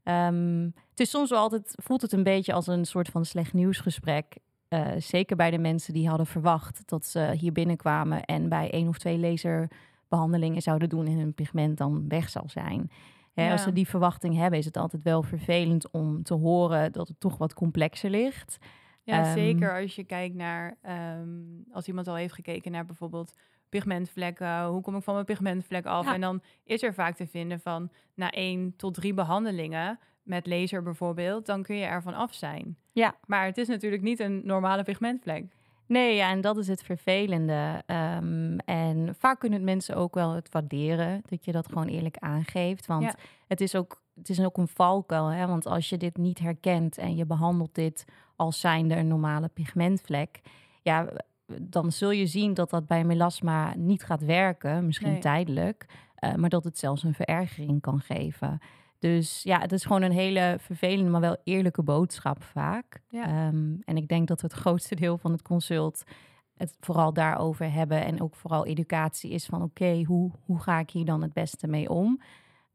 Ehm, 0.03 0.63
het 0.89 0.99
is 0.99 1.09
soms 1.09 1.29
wel 1.29 1.39
altijd, 1.39 1.75
voelt 1.83 2.01
het 2.01 2.11
een 2.11 2.23
beetje 2.23 2.53
als 2.53 2.67
een 2.67 2.85
soort 2.85 3.07
van 3.07 3.25
slecht 3.25 3.53
nieuwsgesprek. 3.53 4.37
Eh, 4.67 4.87
zeker 4.97 5.35
bij 5.35 5.51
de 5.51 5.57
mensen 5.57 5.93
die 5.93 6.07
hadden 6.07 6.25
verwacht 6.25 6.81
dat 6.85 7.05
ze 7.05 7.35
hier 7.39 7.51
binnenkwamen 7.51 8.23
en 8.25 8.49
bij 8.49 8.71
één 8.71 8.87
of 8.87 8.97
twee 8.97 9.17
laserbehandelingen 9.17 10.61
zouden 10.61 10.89
doen 10.89 11.05
en 11.05 11.17
hun 11.17 11.33
pigment 11.33 11.77
dan 11.77 12.07
weg 12.07 12.29
zal 12.29 12.45
zijn. 12.47 12.91
Hè, 13.33 13.45
Ja. 13.45 13.51
Als 13.51 13.63
ze 13.63 13.73
die 13.73 13.87
verwachting 13.87 14.35
hebben, 14.35 14.59
is 14.59 14.65
het 14.65 14.77
altijd 14.77 15.03
wel 15.03 15.23
vervelend 15.23 15.91
om 15.91 16.23
te 16.23 16.33
horen 16.33 16.91
dat 16.91 17.07
het 17.07 17.19
toch 17.19 17.37
wat 17.37 17.53
complexer 17.53 18.09
ligt. 18.09 18.57
Ja, 19.05 19.23
Ehm, 19.23 19.33
zeker 19.33 19.81
als 19.81 19.95
je 19.95 20.03
kijkt 20.03 20.35
naar, 20.35 20.77
ehm, 20.81 21.29
als 21.71 21.87
iemand 21.87 22.07
al 22.07 22.15
heeft 22.15 22.33
gekeken 22.33 22.71
naar 22.71 22.85
bijvoorbeeld 22.85 23.33
pigmentvlekken, 23.69 24.65
hoe 24.65 24.81
kom 24.81 24.95
ik 24.95 25.03
van 25.03 25.13
mijn 25.13 25.25
pigmentvlek 25.25 25.85
af? 25.85 26.05
Ja. 26.05 26.13
En 26.13 26.21
dan 26.21 26.41
is 26.63 26.83
er 26.83 26.93
vaak 26.93 27.15
te 27.15 27.27
vinden 27.27 27.59
van 27.59 27.89
na 28.13 28.31
één 28.31 28.73
tot 28.75 28.93
drie 28.93 29.13
behandelingen 29.13 29.99
met 30.23 30.47
laser 30.47 30.83
bijvoorbeeld, 30.83 31.45
dan 31.45 31.63
kun 31.63 31.75
je 31.75 31.85
ervan 31.85 32.13
af 32.13 32.33
zijn. 32.33 32.77
Ja. 32.93 33.15
Maar 33.25 33.45
het 33.45 33.57
is 33.57 33.67
natuurlijk 33.67 34.01
niet 34.01 34.19
een 34.19 34.41
normale 34.43 34.83
pigmentvlek. 34.83 35.45
Nee, 35.87 36.15
ja, 36.15 36.29
en 36.29 36.41
dat 36.41 36.57
is 36.57 36.67
het 36.67 36.83
vervelende. 36.83 37.83
Ehm, 37.85 38.57
en 38.57 39.15
vaak 39.19 39.39
kunnen 39.39 39.63
mensen 39.63 39.95
ook 39.95 40.13
wel 40.15 40.33
het 40.33 40.49
waarderen 40.51 41.21
dat 41.29 41.45
je 41.45 41.51
dat 41.51 41.67
gewoon 41.67 41.87
eerlijk 41.87 42.17
aangeeft. 42.19 42.85
Want 42.85 43.03
Ja. 43.03 43.15
het 43.47 43.61
is 43.61 43.75
ook, 43.75 44.01
het 44.15 44.29
is 44.29 44.39
ook 44.41 44.57
een 44.57 44.67
valkuil. 44.67 45.27
Hè? 45.27 45.47
Want 45.47 45.65
als 45.65 45.89
je 45.89 45.97
dit 45.97 46.17
niet 46.17 46.39
herkent 46.39 46.97
en 46.97 47.15
je 47.15 47.25
behandelt 47.25 47.75
dit 47.75 48.05
als 48.35 48.59
zijnde 48.59 48.95
een 48.95 49.07
normale 49.07 49.47
pigmentvlek, 49.47 50.41
ja, 50.81 51.07
dan 51.61 51.91
zul 51.91 52.11
je 52.11 52.25
zien 52.25 52.53
dat 52.53 52.69
dat 52.69 52.87
bij 52.87 53.03
melasma 53.03 53.73
niet 53.75 54.03
gaat 54.03 54.21
werken, 54.21 54.85
misschien 54.85 55.11
Nee. 55.11 55.19
tijdelijk, 55.19 55.85
eh, 56.15 56.33
maar 56.33 56.49
dat 56.49 56.63
het 56.63 56.77
zelfs 56.77 57.03
een 57.03 57.13
verergering 57.13 57.81
kan 57.81 57.99
geven. 57.99 58.59
Dus 58.99 59.43
ja, 59.43 59.59
het 59.59 59.71
is 59.71 59.85
gewoon 59.85 60.01
een 60.01 60.11
hele 60.11 60.57
vervelende, 60.59 61.09
maar 61.09 61.21
wel 61.21 61.37
eerlijke 61.43 61.83
boodschap 61.83 62.43
vaak. 62.43 63.01
Ja. 63.09 63.23
Ehm, 63.25 63.75
en 63.85 63.97
ik 63.97 64.07
denk 64.07 64.27
dat 64.27 64.41
het 64.41 64.53
grootste 64.53 64.95
deel 64.95 65.17
van 65.17 65.31
het 65.31 65.41
consult 65.41 66.03
het 66.57 66.77
vooral 66.79 67.13
daarover 67.13 67.71
hebben 67.71 68.05
en 68.05 68.21
ook 68.21 68.35
vooral 68.35 68.65
educatie 68.65 69.31
is 69.31 69.45
van 69.45 69.61
oké, 69.61 70.03
hoe, 70.03 70.31
hoe 70.45 70.59
ga 70.59 70.79
ik 70.79 70.89
hier 70.89 71.05
dan 71.05 71.21
het 71.21 71.33
beste 71.33 71.67
mee 71.67 71.89
om? 71.89 72.21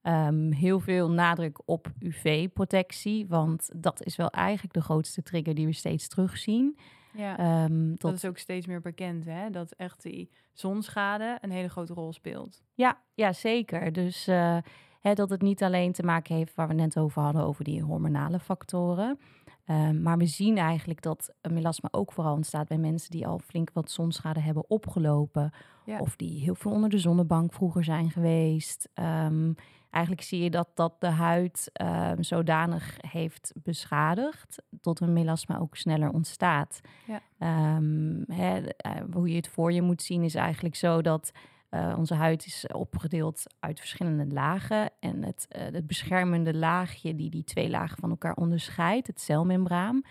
Ehm, 0.03 0.51
heel 0.51 0.81
veel 0.81 1.11
nadruk 1.11 1.61
op 1.65 1.93
UV-protectie, 1.99 3.27
want 3.27 3.71
dat 3.77 4.05
is 4.05 4.17
wel 4.17 4.31
eigenlijk 4.31 4.75
de 4.75 4.83
grootste 4.83 5.23
trigger 5.23 5.55
die 5.55 5.67
we 5.67 5.73
steeds 5.73 6.09
terugzien. 6.09 6.79
Ja. 7.13 7.39
Ehm, 7.39 7.95
dat 7.95 8.13
is 8.13 8.25
ook 8.25 8.39
steeds 8.39 8.67
meer 8.67 8.81
bekend, 8.81 9.25
hè? 9.25 9.51
Dat 9.51 9.73
echt 9.73 10.03
die 10.03 10.31
zonschade 10.53 11.39
een 11.41 11.51
hele 11.51 11.69
grote 11.69 11.95
rol 11.95 12.13
speelt. 12.13 12.63
Ja, 12.75 12.99
ja 13.15 13.33
zeker. 13.33 13.93
Dus 13.93 14.27
eh, 14.27 14.57
hè, 15.01 15.15
dat 15.15 15.31
het 15.31 15.43
niet 15.43 15.63
alleen 15.63 15.93
te 15.93 16.03
maken 16.03 16.35
heeft 16.35 16.55
waar 16.55 16.69
we 16.69 16.75
net 16.75 16.99
over 16.99 17.23
hadden, 17.23 17.43
over 17.43 17.65
die 17.65 17.83
hormonale 17.83 18.39
factoren. 18.39 19.19
Ehm, 19.65 20.03
maar 20.03 20.19
we 20.19 20.27
zien 20.27 20.59
eigenlijk 20.59 21.03
dat 21.03 21.35
melasma 21.51 21.89
ook 21.91 22.13
vooral 22.13 22.35
ontstaat 22.35 22.69
bij 22.69 22.79
mensen 22.79 23.11
die 23.11 23.27
al 23.27 23.39
flink 23.39 23.71
wat 23.73 23.91
zonschade 23.91 24.41
hebben 24.41 24.71
opgelopen. 24.71 25.53
Ja. 25.85 25.99
Of 25.99 26.17
die 26.17 26.41
heel 26.41 26.55
veel 26.55 26.71
onder 26.71 26.91
de 26.91 26.99
zonnebank 26.99 27.53
vroeger 27.53 27.85
zijn 27.85 28.11
geweest. 28.11 28.89
Ehm, 28.95 29.53
eigenlijk 29.91 30.25
zie 30.25 30.43
je 30.43 30.51
dat 30.51 30.69
dat 30.75 30.95
de 30.99 31.07
huid 31.11 31.71
ehm, 31.73 32.23
zodanig 32.23 32.97
heeft 33.01 33.53
beschadigd 33.63 34.63
tot 34.81 35.01
een 35.01 35.13
melasma 35.13 35.59
ook 35.59 35.77
sneller 35.77 36.11
ontstaat. 36.11 36.81
Ja. 37.07 37.21
Ehm, 37.39 38.23
hè, 38.27 38.59
eh, 38.67 38.93
hoe 39.13 39.29
je 39.29 39.37
het 39.37 39.49
voor 39.49 39.73
je 39.73 39.83
moet 39.83 40.03
zien 40.03 40.23
is 40.23 40.35
eigenlijk 40.35 40.75
zo 40.75 41.03
dat 41.03 41.31
eh, 41.71 41.95
onze 41.99 42.15
huid 42.15 42.47
is 42.47 42.67
opgedeeld 42.73 43.43
uit 43.61 43.79
verschillende 43.79 44.27
lagen. 44.35 44.91
En 45.01 45.25
het, 45.25 45.47
eh, 45.49 45.63
het 45.63 45.87
beschermende 45.87 46.55
laagje 46.55 47.15
die 47.15 47.31
die 47.31 47.45
twee 47.45 47.71
lagen 47.71 47.97
van 48.01 48.11
elkaar 48.11 48.35
onderscheidt, 48.35 49.07
het 49.07 49.21
celmembraan, 49.21 50.03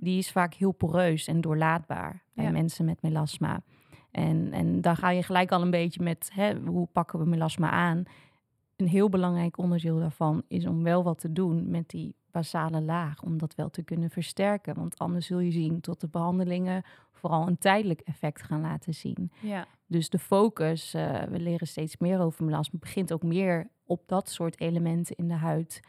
die 0.00 0.18
is 0.18 0.30
vaak 0.30 0.54
heel 0.54 0.72
poreus 0.72 1.26
en 1.26 1.40
doorlaatbaar 1.40 2.22
bij 2.32 2.44
Ja. 2.44 2.50
mensen 2.50 2.84
met 2.84 3.02
melasma. 3.02 3.60
En, 4.10 4.52
en 4.52 4.80
dan 4.80 4.96
ga 4.96 5.10
je 5.10 5.22
gelijk 5.22 5.52
al 5.52 5.62
een 5.62 5.70
beetje 5.70 6.02
met 6.02 6.30
hè, 6.32 6.54
hoe 6.58 6.88
pakken 6.92 7.18
we 7.18 7.24
melasma 7.24 7.70
aan. 7.70 8.02
Een 8.76 8.88
heel 8.88 9.08
belangrijk 9.08 9.58
onderdeel 9.58 9.98
daarvan 9.98 10.42
is 10.48 10.66
om 10.66 10.82
wel 10.82 11.02
wat 11.02 11.18
te 11.18 11.32
doen 11.32 11.70
met 11.70 11.88
die 11.88 12.14
basale 12.30 12.80
laag, 12.80 13.22
om 13.22 13.38
dat 13.38 13.54
wel 13.54 13.70
te 13.70 13.82
kunnen 13.82 14.10
versterken. 14.10 14.74
Want 14.74 14.98
anders 14.98 15.26
zul 15.26 15.38
je 15.38 15.50
zien 15.50 15.80
tot 15.80 16.00
de 16.00 16.08
behandelingen 16.08 16.82
vooral 17.12 17.46
een 17.46 17.58
tijdelijk 17.58 18.00
effect 18.00 18.42
gaan 18.42 18.60
laten 18.60 18.94
zien. 18.94 19.32
Ja, 19.40 19.66
Dus 19.86 20.08
de 20.08 20.18
focus, 20.18 20.94
eh, 20.94 21.22
we 21.22 21.40
leren 21.40 21.66
steeds 21.66 21.96
meer 21.96 22.20
over 22.20 22.44
melasma, 22.44 22.78
begint 22.78 23.12
ook 23.12 23.22
meer 23.22 23.70
op 23.86 24.02
dat 24.06 24.28
soort 24.28 24.60
elementen 24.60 25.16
in 25.16 25.28
de 25.28 25.34
huid 25.34 25.80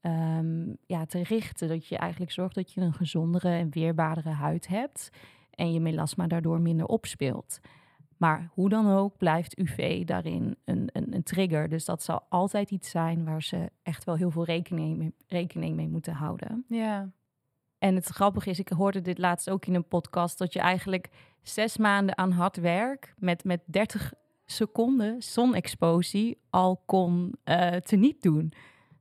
ehm, 0.00 0.74
ja, 0.86 1.04
te 1.06 1.22
richten. 1.22 1.68
Dat 1.68 1.86
je 1.86 1.96
eigenlijk 1.96 2.32
zorgt 2.32 2.54
dat 2.54 2.72
je 2.72 2.80
een 2.80 2.92
gezondere 2.92 3.48
en 3.48 3.70
weerbaardere 3.70 4.30
huid 4.30 4.66
hebt 4.66 5.10
en 5.50 5.72
je 5.72 5.80
melasma 5.80 6.26
daardoor 6.26 6.60
minder 6.60 6.86
opspeelt. 6.86 7.60
Maar 8.24 8.50
hoe 8.52 8.68
dan 8.68 8.90
ook 8.90 9.16
blijft 9.16 9.58
UV 9.58 10.04
daarin 10.04 10.56
een, 10.64 10.88
een, 10.92 11.14
een 11.14 11.22
trigger. 11.22 11.68
Dus 11.68 11.84
dat 11.84 12.02
zal 12.02 12.26
altijd 12.28 12.70
iets 12.70 12.90
zijn 12.90 13.24
waar 13.24 13.42
ze 13.42 13.70
echt 13.82 14.04
wel 14.04 14.14
heel 14.14 14.30
veel 14.30 14.44
rekening 14.44 14.96
mee, 14.96 15.14
rekening 15.26 15.76
mee 15.76 15.88
moeten 15.88 16.12
houden. 16.12 16.64
ja, 16.68 17.10
En 17.78 17.94
het 17.94 18.06
grappige 18.06 18.50
is, 18.50 18.58
ik 18.58 18.68
hoorde 18.68 19.00
dit 19.00 19.18
laatst 19.18 19.50
ook 19.50 19.66
in 19.66 19.74
een 19.74 19.88
podcast, 19.88 20.38
dat 20.38 20.52
je 20.52 20.58
eigenlijk 20.58 21.08
zes 21.42 21.76
maanden 21.76 22.18
aan 22.18 22.30
hard 22.30 22.56
werk 22.56 23.14
met, 23.18 23.44
met 23.44 23.60
30 23.64 24.12
seconden 24.44 25.22
zonexposie 25.22 26.38
al 26.50 26.82
kon 26.86 27.34
eh 27.42 27.76
teniet 27.76 28.22
doen. 28.22 28.52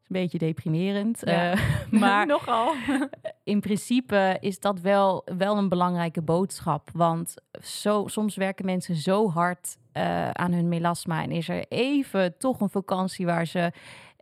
Een 0.08 0.22
beetje 0.22 0.38
deprimerend. 0.38 1.22
Ja. 1.26 1.52
eh, 1.52 1.60
maar 2.02 2.26
nogal. 2.26 2.74
in 3.44 3.60
principe 3.60 4.38
is 4.40 4.60
dat 4.60 4.80
wel, 4.80 5.28
wel 5.38 5.58
een 5.58 5.70
belangrijke 5.70 6.22
boodschap. 6.22 6.90
Want 6.94 7.36
zo, 7.62 8.08
soms 8.08 8.36
werken 8.36 8.66
mensen 8.66 8.96
zo 8.96 9.30
hard 9.30 9.78
eh, 9.92 10.30
aan 10.30 10.52
hun 10.52 10.68
melasma. 10.68 11.24
En 11.24 11.32
is 11.32 11.50
er 11.50 11.66
even 11.68 12.38
toch 12.38 12.60
een 12.62 12.70
vakantie 12.70 13.26
waar 13.26 13.46
ze 13.48 13.72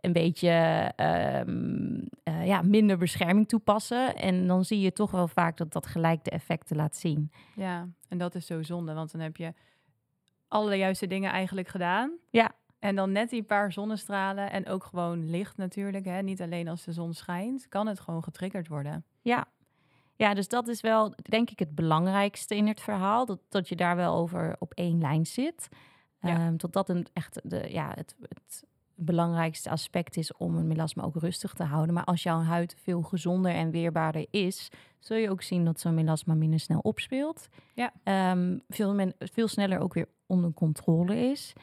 een 0.00 0.12
beetje 0.12 0.50
ehm, 0.96 2.00
eh, 2.22 2.46
ja, 2.46 2.62
minder 2.62 2.98
bescherming 2.98 3.48
toepassen. 3.48 4.16
En 4.16 4.46
dan 4.46 4.64
zie 4.64 4.80
je 4.80 4.92
toch 4.92 5.10
wel 5.10 5.28
vaak 5.28 5.56
dat 5.56 5.72
dat 5.72 5.86
gelijk 5.86 6.24
de 6.24 6.30
effecten 6.30 6.76
laat 6.76 6.96
zien. 6.96 7.32
Ja, 7.54 7.88
en 8.08 8.18
dat 8.18 8.34
is 8.34 8.46
zo 8.46 8.62
zonde, 8.62 8.94
want 8.94 9.12
dan 9.12 9.20
heb 9.20 9.36
je 9.36 9.52
alle 10.48 10.76
juiste 10.76 11.06
dingen 11.06 11.30
eigenlijk 11.30 11.68
gedaan. 11.68 12.18
Ja. 12.30 12.52
En 12.82 12.96
dan 12.96 13.12
net 13.12 13.30
die 13.30 13.42
paar 13.42 13.72
zonnestralen 13.72 14.50
en 14.50 14.68
ook 14.68 14.84
gewoon 14.84 15.30
licht 15.30 15.56
natuurlijk. 15.56 16.04
Hè? 16.04 16.22
Niet 16.22 16.42
alleen 16.42 16.68
als 16.68 16.84
de 16.84 16.92
zon 16.92 17.14
schijnt, 17.14 17.68
kan 17.68 17.86
het 17.86 18.00
gewoon 18.00 18.22
getriggerd 18.22 18.68
worden. 18.68 19.04
Ja. 19.20 19.44
ja, 20.16 20.34
dus 20.34 20.48
dat 20.48 20.68
is 20.68 20.80
wel 20.80 21.14
denk 21.22 21.50
ik 21.50 21.58
het 21.58 21.74
belangrijkste 21.74 22.56
in 22.56 22.66
het 22.66 22.80
verhaal. 22.80 23.26
Dat, 23.26 23.38
dat 23.48 23.68
je 23.68 23.76
daar 23.76 23.96
wel 23.96 24.14
over 24.14 24.56
op 24.58 24.72
één 24.74 24.98
lijn 25.00 25.26
zit. 25.26 25.68
Ja. 26.20 26.28
Ehm, 26.28 26.56
tot 26.56 26.72
dat 26.72 26.88
een, 26.88 27.06
echt 27.12 27.40
de, 27.42 27.72
ja, 27.72 27.92
het, 27.94 28.14
het 28.28 28.64
belangrijkste 28.94 29.70
aspect 29.70 30.16
is 30.16 30.32
om 30.32 30.56
een 30.56 30.66
melasma 30.66 31.02
ook 31.02 31.16
rustig 31.16 31.54
te 31.54 31.64
houden. 31.64 31.94
Maar 31.94 32.04
als 32.04 32.22
jouw 32.22 32.40
huid 32.40 32.76
veel 32.82 33.02
gezonder 33.02 33.52
en 33.52 33.70
weerbaarder 33.70 34.26
is, 34.30 34.68
zul 34.98 35.16
je 35.16 35.30
ook 35.30 35.42
zien 35.42 35.64
dat 35.64 35.80
zo'n 35.80 35.94
melasma 35.94 36.34
minder 36.34 36.60
snel 36.60 36.80
opspeelt. 36.80 37.48
Ja. 37.74 37.92
Ehm, 38.02 38.58
veel, 38.68 38.94
men, 38.94 39.14
veel 39.18 39.48
sneller 39.48 39.78
ook 39.78 39.94
weer 39.94 40.08
onder 40.26 40.52
controle 40.52 41.16
is. 41.16 41.54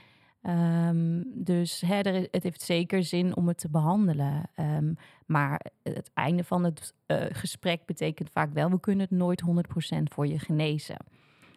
Ehm, 0.41 1.22
dus 1.25 1.81
hè, 1.81 2.00
er 2.00 2.27
het 2.31 2.43
heeft 2.43 2.62
zeker 2.62 3.03
zin 3.03 3.36
om 3.36 3.48
het 3.48 3.58
te 3.58 3.69
behandelen. 3.69 4.50
Ehm, 4.55 4.93
maar 5.25 5.65
het 5.84 6.12
einde 6.13 6.43
van 6.43 6.63
het 6.63 6.93
eh, 7.05 7.25
gesprek 7.29 7.86
betekent 7.86 8.29
vaak 8.29 8.53
wel, 8.53 8.69
we 8.69 8.79
kunnen 8.79 9.08
het 9.10 9.17
nooit 9.17 9.41
100% 9.41 10.10
voor 10.13 10.27
je 10.27 10.39
genezen. 10.39 10.98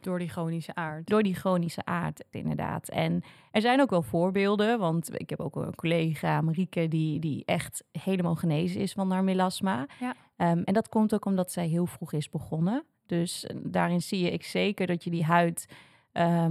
Door 0.01 0.19
die 0.19 0.29
chronische 0.29 0.75
aard. 0.75 1.07
Door 1.07 1.23
die 1.23 1.35
chronische 1.35 1.85
aard, 1.85 2.25
inderdaad. 2.31 2.89
En 2.89 3.23
er 3.51 3.61
zijn 3.61 3.81
ook 3.81 3.91
wel 3.91 4.03
voorbeelden, 4.03 4.79
want 4.79 5.21
ik 5.21 5.31
heb 5.31 5.41
ook 5.41 5.57
een 5.57 5.75
collega, 5.75 6.41
Marieke, 6.41 6.89
die, 6.89 7.21
die 7.21 7.43
echt 7.45 7.85
helemaal 7.93 8.35
genezen 8.35 8.81
is 8.81 8.93
van 8.93 9.11
haar 9.11 9.25
melasma. 9.25 9.87
Ja. 10.01 10.15
Ehm, 10.37 10.63
en 10.65 10.75
dat 10.75 10.89
komt 10.89 11.15
ook 11.15 11.25
omdat 11.25 11.53
zij 11.53 11.67
heel 11.67 11.87
vroeg 11.87 12.13
is 12.13 12.29
begonnen. 12.29 12.85
Dus 13.07 13.47
eh, 13.47 13.57
daarin 13.63 14.03
zie 14.03 14.25
je 14.25 14.31
ik 14.31 14.45
zeker 14.45 14.87
dat 14.87 15.05
je 15.05 15.11
die 15.11 15.25
huid 15.25 15.67
eh, 16.13 16.49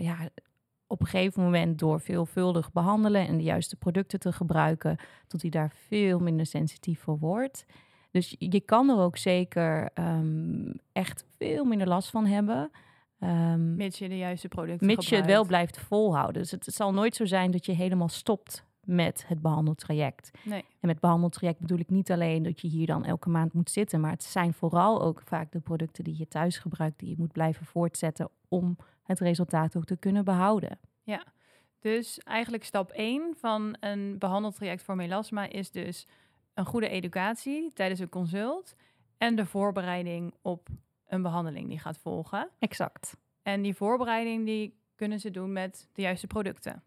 ja, 0.00 0.16
op 0.88 1.00
een 1.00 1.06
gegeven 1.06 1.42
moment 1.42 1.78
door 1.78 2.00
veelvuldig 2.00 2.72
behandelen 2.72 3.26
en 3.26 3.36
de 3.36 3.42
juiste 3.42 3.76
producten 3.76 4.18
te 4.20 4.32
gebruiken, 4.32 4.96
tot 5.26 5.40
die 5.40 5.50
daar 5.50 5.72
veel 5.86 6.18
minder 6.18 6.46
sensitief 6.46 7.00
voor 7.00 7.18
wordt. 7.18 7.64
Dus 8.10 8.34
je 8.38 8.60
kan 8.60 8.88
er 8.90 8.98
ook 8.98 9.16
zeker 9.16 9.90
ehm, 9.94 10.72
echt 10.92 11.24
veel 11.38 11.64
minder 11.64 11.88
last 11.88 12.10
van 12.10 12.26
hebben. 12.26 12.70
Ehm, 13.20 13.76
Mits 13.76 13.98
je 13.98 14.08
de 14.08 14.16
juiste 14.16 14.48
producten 14.48 14.86
mits 14.86 15.08
je 15.08 15.16
het 15.16 15.26
wel 15.26 15.44
blijft 15.44 15.78
volhouden. 15.78 16.42
Dus 16.42 16.50
het, 16.50 16.66
het 16.66 16.74
zal 16.74 16.92
nooit 16.92 17.16
zo 17.16 17.24
zijn 17.24 17.50
dat 17.50 17.66
je 17.66 17.72
helemaal 17.72 18.08
stopt 18.08 18.64
met 18.88 19.24
het 19.26 19.42
behandeltraject. 19.42 20.30
Nee, 20.44 20.64
En 20.80 20.88
met 20.88 21.00
behandeltraject 21.00 21.60
bedoel 21.60 21.78
ik 21.78 21.90
niet 21.90 22.10
alleen 22.10 22.42
dat 22.42 22.60
je 22.60 22.68
hier 22.68 22.86
dan 22.86 23.04
elke 23.04 23.28
maand 23.28 23.52
moet 23.52 23.70
zitten, 23.70 24.00
maar 24.00 24.10
het 24.10 24.24
zijn 24.24 24.54
vooral 24.54 25.02
ook 25.02 25.22
vaak 25.24 25.52
de 25.52 25.60
producten 25.60 26.04
die 26.04 26.18
je 26.18 26.28
thuis 26.28 26.58
gebruikt, 26.58 26.98
die 26.98 27.08
je 27.08 27.14
moet 27.18 27.32
blijven 27.32 27.66
voortzetten 27.66 28.30
om 28.48 28.76
het 29.02 29.20
resultaat 29.20 29.76
ook 29.76 29.84
te 29.84 29.96
kunnen 29.96 30.24
behouden. 30.24 30.78
dus 31.80 32.18
eigenlijk 32.18 32.64
stap 32.64 32.90
1 32.90 33.34
van 33.36 33.76
een 33.80 34.18
behandeltraject 34.18 34.82
voor 34.82 34.96
melasma 34.96 35.48
is 35.48 35.70
dus 35.70 36.06
een 36.54 36.66
goede 36.66 36.88
educatie 36.88 37.70
tijdens 37.74 38.00
een 38.00 38.08
consult 38.08 38.74
en 39.18 39.36
de 39.36 39.46
voorbereiding 39.46 40.34
op 40.42 40.68
een 41.06 41.22
behandeling 41.22 41.68
die 41.68 41.78
gaat 41.78 41.98
volgen. 41.98 42.48
Exact. 42.58 43.16
En 43.42 43.62
die 43.62 43.74
voorbereiding 43.74 44.46
die 44.46 44.80
kunnen 44.94 45.20
ze 45.20 45.30
doen 45.30 45.52
met 45.52 45.88
de 45.92 46.02
juiste 46.02 46.26
producten. 46.26 46.82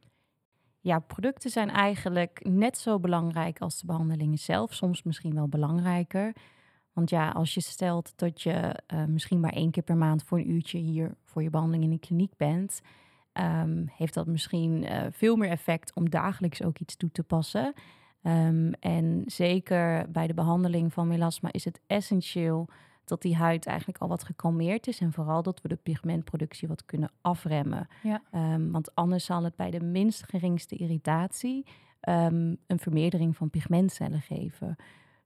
Ja, 0.84 1.00
producten 1.00 1.50
zijn 1.50 1.70
eigenlijk 1.70 2.46
net 2.50 2.78
zo 2.78 3.00
belangrijk 3.00 3.60
als 3.60 3.80
de 3.80 3.86
behandelingen 3.86 4.38
zelf, 4.38 4.74
soms 4.74 5.04
misschien 5.04 5.34
wel 5.34 5.48
belangrijker. 5.48 6.34
Want 6.94 7.10
ja, 7.10 7.30
als 7.30 7.54
je 7.54 7.62
stelt 7.62 8.14
dat 8.16 8.42
je 8.42 8.80
eh, 8.88 9.06
misschien 9.06 9.40
maar 9.40 9.54
één 9.54 9.72
keer 9.72 9.84
per 9.84 9.98
maand 9.98 10.24
voor 10.24 10.38
een 10.38 10.52
uurtje 10.52 10.78
hier 10.78 11.16
voor 11.26 11.44
je 11.44 11.50
behandeling 11.50 11.84
in 11.84 11.90
de 11.90 12.00
kliniek 12.00 12.38
bent, 12.38 12.82
ehm, 13.32 13.86
heeft 13.88 14.14
dat 14.14 14.28
misschien 14.28 14.84
eh, 14.84 15.06
veel 15.12 15.36
meer 15.36 15.50
effect 15.50 15.96
om 15.96 16.10
dagelijks 16.10 16.64
ook 16.64 16.80
iets 16.80 16.96
toe 16.96 17.12
te 17.12 17.24
passen. 17.24 17.74
Ehm, 18.22 18.72
en 18.80 19.24
zeker 19.26 20.12
bij 20.12 20.28
de 20.28 20.34
behandeling 20.34 20.94
van 20.94 21.08
melasma 21.08 21.52
is 21.52 21.66
het 21.66 21.82
essentieel 21.88 22.68
dat 23.12 23.22
die 23.22 23.36
huid 23.36 23.66
eigenlijk 23.66 23.98
al 23.98 24.08
wat 24.08 24.24
gekalmeerd 24.24 24.88
is 24.88 25.00
en 25.00 25.14
vooral 25.14 25.44
dat 25.44 25.62
we 25.62 25.68
de 25.68 25.76
pigmentproductie 25.76 26.68
wat 26.68 26.86
kunnen 26.86 27.12
afremmen. 27.22 27.88
Ja. 28.04 28.22
Ehm, 28.32 28.72
want 28.72 28.96
anders 28.96 29.26
zal 29.26 29.44
het 29.44 29.56
bij 29.56 29.72
de 29.72 29.84
minst 29.84 30.24
geringste 30.24 30.76
irritatie 30.76 31.66
ehm, 32.00 32.56
een 32.68 32.80
vermeerdering 32.80 33.38
van 33.38 33.50
pigmentcellen 33.50 34.22
geven. 34.22 34.76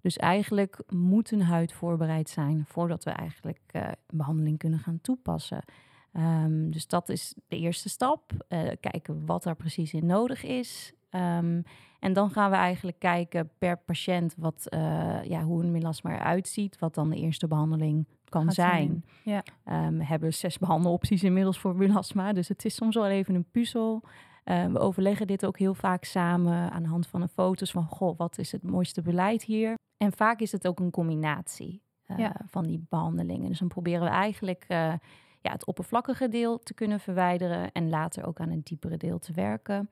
Dus 0.02 0.18
eigenlijk 0.18 0.80
moet 0.88 1.32
een 1.32 1.42
huid 1.42 1.74
voorbereid 1.74 2.30
zijn 2.30 2.66
voordat 2.68 3.04
we 3.04 3.10
eigenlijk 3.10 3.62
een 3.72 3.96
behandeling 4.08 4.58
kunnen 4.58 4.80
gaan 4.80 5.02
toepassen. 5.02 5.64
Ehm, 6.12 6.70
dus 6.70 6.88
dat 6.88 7.10
is 7.10 7.36
de 7.48 7.58
eerste 7.58 7.90
stap. 7.90 8.32
Eh, 8.48 8.60
kijken 8.80 9.26
wat 9.26 9.46
er 9.46 9.56
precies 9.56 9.94
in 9.94 10.06
nodig 10.06 10.44
is. 10.44 10.94
Ehm, 11.16 11.62
en 12.00 12.14
dan 12.14 12.30
gaan 12.30 12.50
we 12.50 12.56
eigenlijk 12.56 13.00
kijken 13.00 13.50
per 13.58 13.78
patiënt 13.78 14.36
wat, 14.38 14.68
eh, 14.70 15.24
ja, 15.24 15.42
hoe 15.44 15.64
een 15.64 15.72
melasma 15.72 16.12
eruit 16.14 16.48
ziet, 16.48 16.80
wat 16.80 16.96
dan 16.96 17.10
de 17.10 17.16
eerste 17.16 17.48
behandeling 17.48 18.08
kan 18.30 18.44
Gaat 18.44 18.54
zijn. 18.54 19.06
Ja. 19.24 19.44
Ehm, 19.64 19.98
we 19.98 20.06
hebben 20.06 20.34
zes 20.34 20.58
behandelopties 20.66 21.24
inmiddels 21.24 21.60
voor 21.60 21.76
melasma, 21.76 22.34
dus 22.34 22.48
het 22.48 22.66
is 22.66 22.76
soms 22.76 22.96
wel 22.96 23.08
even 23.08 23.36
een 23.36 23.50
puzzel. 23.52 24.04
Eh, 24.44 24.66
we 24.66 24.80
overleggen 24.80 25.28
dit 25.28 25.46
ook 25.46 25.58
heel 25.60 25.74
vaak 25.74 26.04
samen 26.04 26.72
aan 26.72 26.84
de 26.84 26.90
hand 26.90 27.08
van 27.08 27.22
een 27.22 27.30
foto's 27.30 27.72
van, 27.72 27.86
goh, 27.86 28.18
wat 28.18 28.38
is 28.38 28.52
het 28.52 28.64
mooiste 28.64 29.02
beleid 29.02 29.44
hier? 29.44 29.74
En 29.98 30.12
vaak 30.14 30.40
is 30.40 30.52
het 30.52 30.68
ook 30.68 30.80
een 30.80 30.92
combinatie 30.92 31.82
eh, 32.06 32.18
Ja. 32.18 32.36
van 32.46 32.64
die 32.64 32.86
behandelingen. 32.90 33.50
Dus 33.50 33.60
dan 33.60 33.68
proberen 33.68 34.04
we 34.04 34.10
eigenlijk 34.10 34.66
eh, 34.68 34.94
ja, 35.42 35.52
het 35.52 35.66
oppervlakkige 35.66 36.28
deel 36.28 36.60
te 36.60 36.74
kunnen 36.74 37.00
verwijderen 37.00 37.72
en 37.72 37.90
later 37.90 38.26
ook 38.28 38.40
aan 38.40 38.50
een 38.50 38.62
diepere 38.64 38.98
deel 38.98 39.20
te 39.20 39.34
werken. 39.34 39.90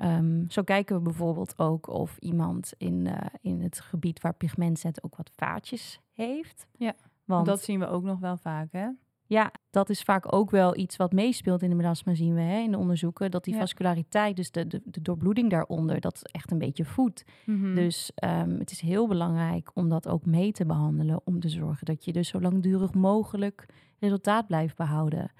Ehm, 0.00 0.44
zo 0.48 0.62
kijken 0.62 0.96
we 0.96 1.02
bijvoorbeeld 1.02 1.58
ook 1.58 1.88
of 1.88 2.16
iemand 2.18 2.72
in, 2.76 3.06
eh, 3.06 3.26
in 3.40 3.60
het 3.60 3.80
gebied 3.80 4.20
waar 4.20 4.34
pigment 4.34 4.78
zet 4.78 5.02
ook 5.04 5.16
wat 5.16 5.30
vaatjes 5.36 6.00
heeft. 6.12 6.66
Ja, 6.76 6.94
Want 7.24 7.46
Dat 7.46 7.62
zien 7.62 7.78
we 7.78 7.86
ook 7.86 8.02
nog 8.02 8.18
wel 8.18 8.36
vaak, 8.36 8.72
hè? 8.72 8.88
ja, 9.26 9.52
dat 9.70 9.90
is 9.90 10.02
vaak 10.02 10.32
ook 10.32 10.50
wel 10.50 10.76
iets 10.76 10.96
wat 10.96 11.12
meespeelt 11.12 11.62
in 11.62 11.68
de 11.70 11.76
melasma, 11.76 12.14
zien 12.14 12.34
we 12.34 12.40
hè, 12.40 12.58
in 12.58 12.70
de 12.70 12.78
onderzoeken. 12.78 13.30
Dat 13.30 13.44
die 13.44 13.54
Ja. 13.54 13.60
vasculariteit, 13.60 14.36
dus 14.36 14.50
de, 14.50 14.66
de, 14.66 14.82
de 14.84 15.02
doorbloeding 15.02 15.50
daaronder, 15.50 16.00
dat 16.00 16.28
echt 16.32 16.50
een 16.50 16.58
beetje 16.58 16.84
voedt. 16.84 17.24
Mhm. 17.46 17.74
Dus 17.74 18.10
ehm, 18.14 18.58
het 18.58 18.70
is 18.70 18.80
heel 18.80 19.08
belangrijk 19.08 19.70
om 19.74 19.88
dat 19.88 20.08
ook 20.08 20.26
mee 20.26 20.52
te 20.52 20.66
behandelen. 20.66 21.20
Om 21.24 21.40
te 21.40 21.48
zorgen 21.48 21.86
dat 21.86 22.04
je 22.04 22.12
dus 22.12 22.28
zo 22.28 22.40
langdurig 22.40 22.94
mogelijk 22.94 23.66
resultaat 23.98 24.46
blijft 24.46 24.76
behouden. 24.76 25.30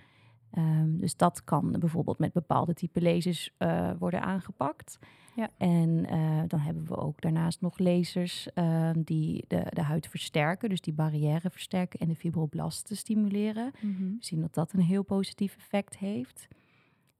Ehm, 0.50 0.99
dus 0.99 1.16
dat 1.16 1.45
kan 1.45 1.76
bijvoorbeeld 1.78 2.19
met 2.19 2.33
bepaalde 2.33 2.75
type 2.75 3.02
lasers 3.02 3.54
eh, 3.57 3.90
worden 3.99 4.23
aangepakt. 4.23 4.99
Ja. 5.37 5.49
En 5.57 6.07
eh, 6.07 6.42
dan 6.47 6.61
hebben 6.61 6.87
we 6.87 6.97
ook 6.97 7.21
daarnaast 7.21 7.61
nog 7.61 7.78
lasers 7.78 8.52
ehm, 8.52 9.02
die 9.02 9.45
de, 9.49 9.66
de 9.69 9.83
huid 9.83 10.07
versterken. 10.07 10.69
Dus 10.69 10.80
die 10.80 10.92
barrière 10.92 11.50
versterken 11.50 12.00
en 12.00 12.09
de 12.09 12.16
fibroblasten 12.16 12.97
stimuleren. 12.97 13.71
Mhm. 13.80 14.02
We 14.02 14.16
zien 14.19 14.40
dat 14.40 14.54
dat 14.54 14.73
een 14.73 14.80
heel 14.80 15.02
positief 15.02 15.57
effect 15.57 15.99
heeft. 15.99 16.49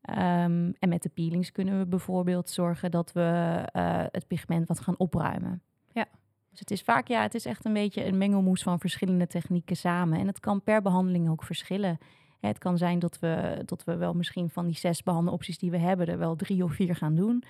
Ehm, 0.01 0.73
en 0.79 0.89
met 0.89 1.03
de 1.03 1.09
peelings 1.09 1.53
kunnen 1.53 1.79
we 1.79 1.87
bijvoorbeeld 1.87 2.51
zorgen 2.51 2.91
dat 2.91 3.13
we 3.13 3.63
uh, 3.73 4.05
het 4.11 4.27
pigment 4.27 4.69
wat 4.69 4.81
gaan 4.81 4.99
opruimen. 4.99 5.63
Ja. 5.93 6.07
Dus 6.51 6.61
het 6.61 6.71
is 6.71 6.83
vaak, 6.83 7.09
ja, 7.09 7.23
het 7.23 7.35
is 7.35 7.45
echt 7.45 7.65
een 7.65 7.73
beetje 7.73 8.05
een 8.05 8.19
mengelmoes 8.19 8.63
van 8.63 8.81
verschillende 8.81 9.27
technieken 9.27 9.77
samen. 9.77 10.19
En 10.19 10.27
het 10.27 10.41
kan 10.41 10.63
per 10.63 10.83
behandeling 10.83 11.29
ook 11.29 11.45
verschillen. 11.45 11.99
Het 12.41 12.59
kan 12.59 12.79
zijn 12.79 12.99
dat 12.99 13.19
we, 13.19 13.63
dat 13.65 13.85
we 13.85 13.97
wel 13.97 14.15
misschien 14.15 14.51
van 14.51 14.67
die 14.67 14.77
zes 14.77 15.03
behandelopties 15.03 15.59
die 15.59 15.71
we 15.71 15.79
hebben, 15.79 16.07
er 16.07 16.19
wel 16.19 16.37
drie 16.37 16.65
of 16.65 16.73
vier 16.73 16.97
gaan 16.97 17.15
doen. 17.15 17.43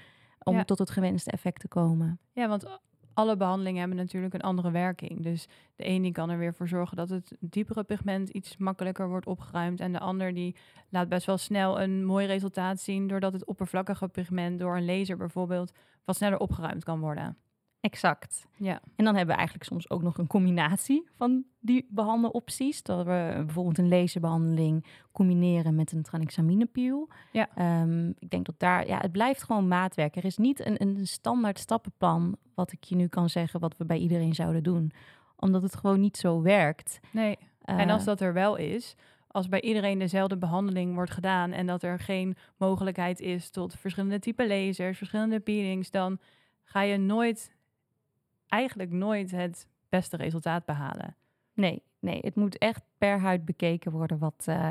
Om 0.42 0.54
Ja. 0.56 0.64
tot 0.64 0.78
het 0.78 0.90
gewenste 0.90 1.30
effect 1.30 1.60
te 1.60 1.68
komen. 1.68 2.18
Ja, 2.32 2.48
want 2.48 2.78
alle 3.14 3.36
behandelingen 3.36 3.78
hebben 3.78 3.96
natuurlijk 3.96 4.34
een 4.34 4.40
andere 4.40 4.70
werking. 4.70 5.22
Dus 5.22 5.46
de 5.76 5.88
een 5.88 6.02
die 6.02 6.12
kan 6.12 6.30
er 6.30 6.38
weer 6.38 6.54
voor 6.54 6.68
zorgen 6.68 6.96
dat 6.96 7.08
het 7.08 7.36
diepere 7.40 7.84
pigment 7.84 8.28
iets 8.28 8.56
makkelijker 8.56 9.08
wordt 9.08 9.26
opgeruimd. 9.26 9.80
En 9.80 9.92
de 9.92 9.98
ander 9.98 10.34
die 10.34 10.56
laat 10.88 11.08
best 11.08 11.26
wel 11.26 11.38
snel 11.38 11.80
een 11.80 12.04
mooi 12.04 12.26
resultaat 12.26 12.80
zien. 12.80 13.08
Doordat 13.08 13.32
het 13.32 13.44
oppervlakkige 13.44 14.08
pigment 14.08 14.58
door 14.58 14.76
een 14.76 14.84
laser 14.84 15.16
bijvoorbeeld 15.16 15.72
wat 16.04 16.16
sneller 16.16 16.38
opgeruimd 16.38 16.84
kan 16.84 17.00
worden. 17.00 17.36
Exact. 17.80 18.46
Ja, 18.56 18.80
En 18.96 19.04
dan 19.04 19.14
hebben 19.14 19.34
we 19.34 19.40
eigenlijk 19.40 19.70
soms 19.70 19.90
ook 19.90 20.02
nog 20.02 20.18
een 20.18 20.26
combinatie 20.26 21.08
van 21.14 21.44
die 21.60 21.86
behandelopties. 21.90 22.82
Dat 22.82 22.98
we 23.06 23.32
bijvoorbeeld 23.44 23.78
een 23.78 23.88
laserbehandeling 23.88 24.84
combineren 25.12 25.74
met 25.74 25.92
een 25.92 26.02
tranexaminepeel. 26.02 27.08
Ja. 27.32 27.48
Ehm, 27.54 28.08
ik 28.18 28.30
denk 28.30 28.46
dat 28.46 28.54
daar, 28.58 28.86
ja, 28.86 28.98
het 28.98 29.12
blijft 29.12 29.42
gewoon 29.42 29.68
maatwerk. 29.68 30.16
Er 30.16 30.24
is 30.24 30.36
niet 30.36 30.66
een, 30.66 30.82
een 30.82 31.06
standaard 31.06 31.58
stappenplan 31.58 32.36
wat 32.54 32.72
ik 32.72 32.84
je 32.84 32.94
nu 32.96 33.06
kan 33.06 33.28
zeggen 33.28 33.60
wat 33.60 33.76
we 33.76 33.84
bij 33.84 33.98
iedereen 33.98 34.34
zouden 34.34 34.62
doen. 34.62 34.92
Omdat 35.36 35.62
het 35.62 35.76
gewoon 35.76 36.00
niet 36.00 36.16
zo 36.16 36.42
werkt. 36.42 37.00
nee. 37.12 37.38
En 37.64 37.90
als 37.90 38.00
Eh, 38.00 38.06
dat 38.06 38.20
er 38.20 38.32
wel 38.32 38.56
is, 38.56 38.94
als 39.28 39.48
bij 39.48 39.60
iedereen 39.60 39.98
dezelfde 39.98 40.36
behandeling 40.36 40.94
wordt 40.94 41.10
gedaan 41.10 41.52
en 41.52 41.66
dat 41.66 41.82
er 41.82 41.98
geen 41.98 42.36
mogelijkheid 42.56 43.20
is 43.20 43.50
tot 43.50 43.74
verschillende 43.74 44.18
type 44.18 44.46
lasers, 44.48 44.98
verschillende 44.98 45.40
peelings, 45.40 45.90
dan 45.90 46.18
ga 46.64 46.82
je 46.82 46.96
nooit, 46.96 47.54
eigenlijk 48.50 48.90
nooit 48.90 49.30
het 49.30 49.66
beste 49.88 50.16
resultaat 50.16 50.64
behalen. 50.64 51.16
Nee, 51.54 51.82
nee, 51.98 52.18
het 52.22 52.34
moet 52.34 52.58
echt 52.58 52.82
per 52.98 53.20
huid 53.20 53.44
bekeken 53.44 53.92
worden 53.92 54.18
wat, 54.18 54.44
eh, 54.46 54.70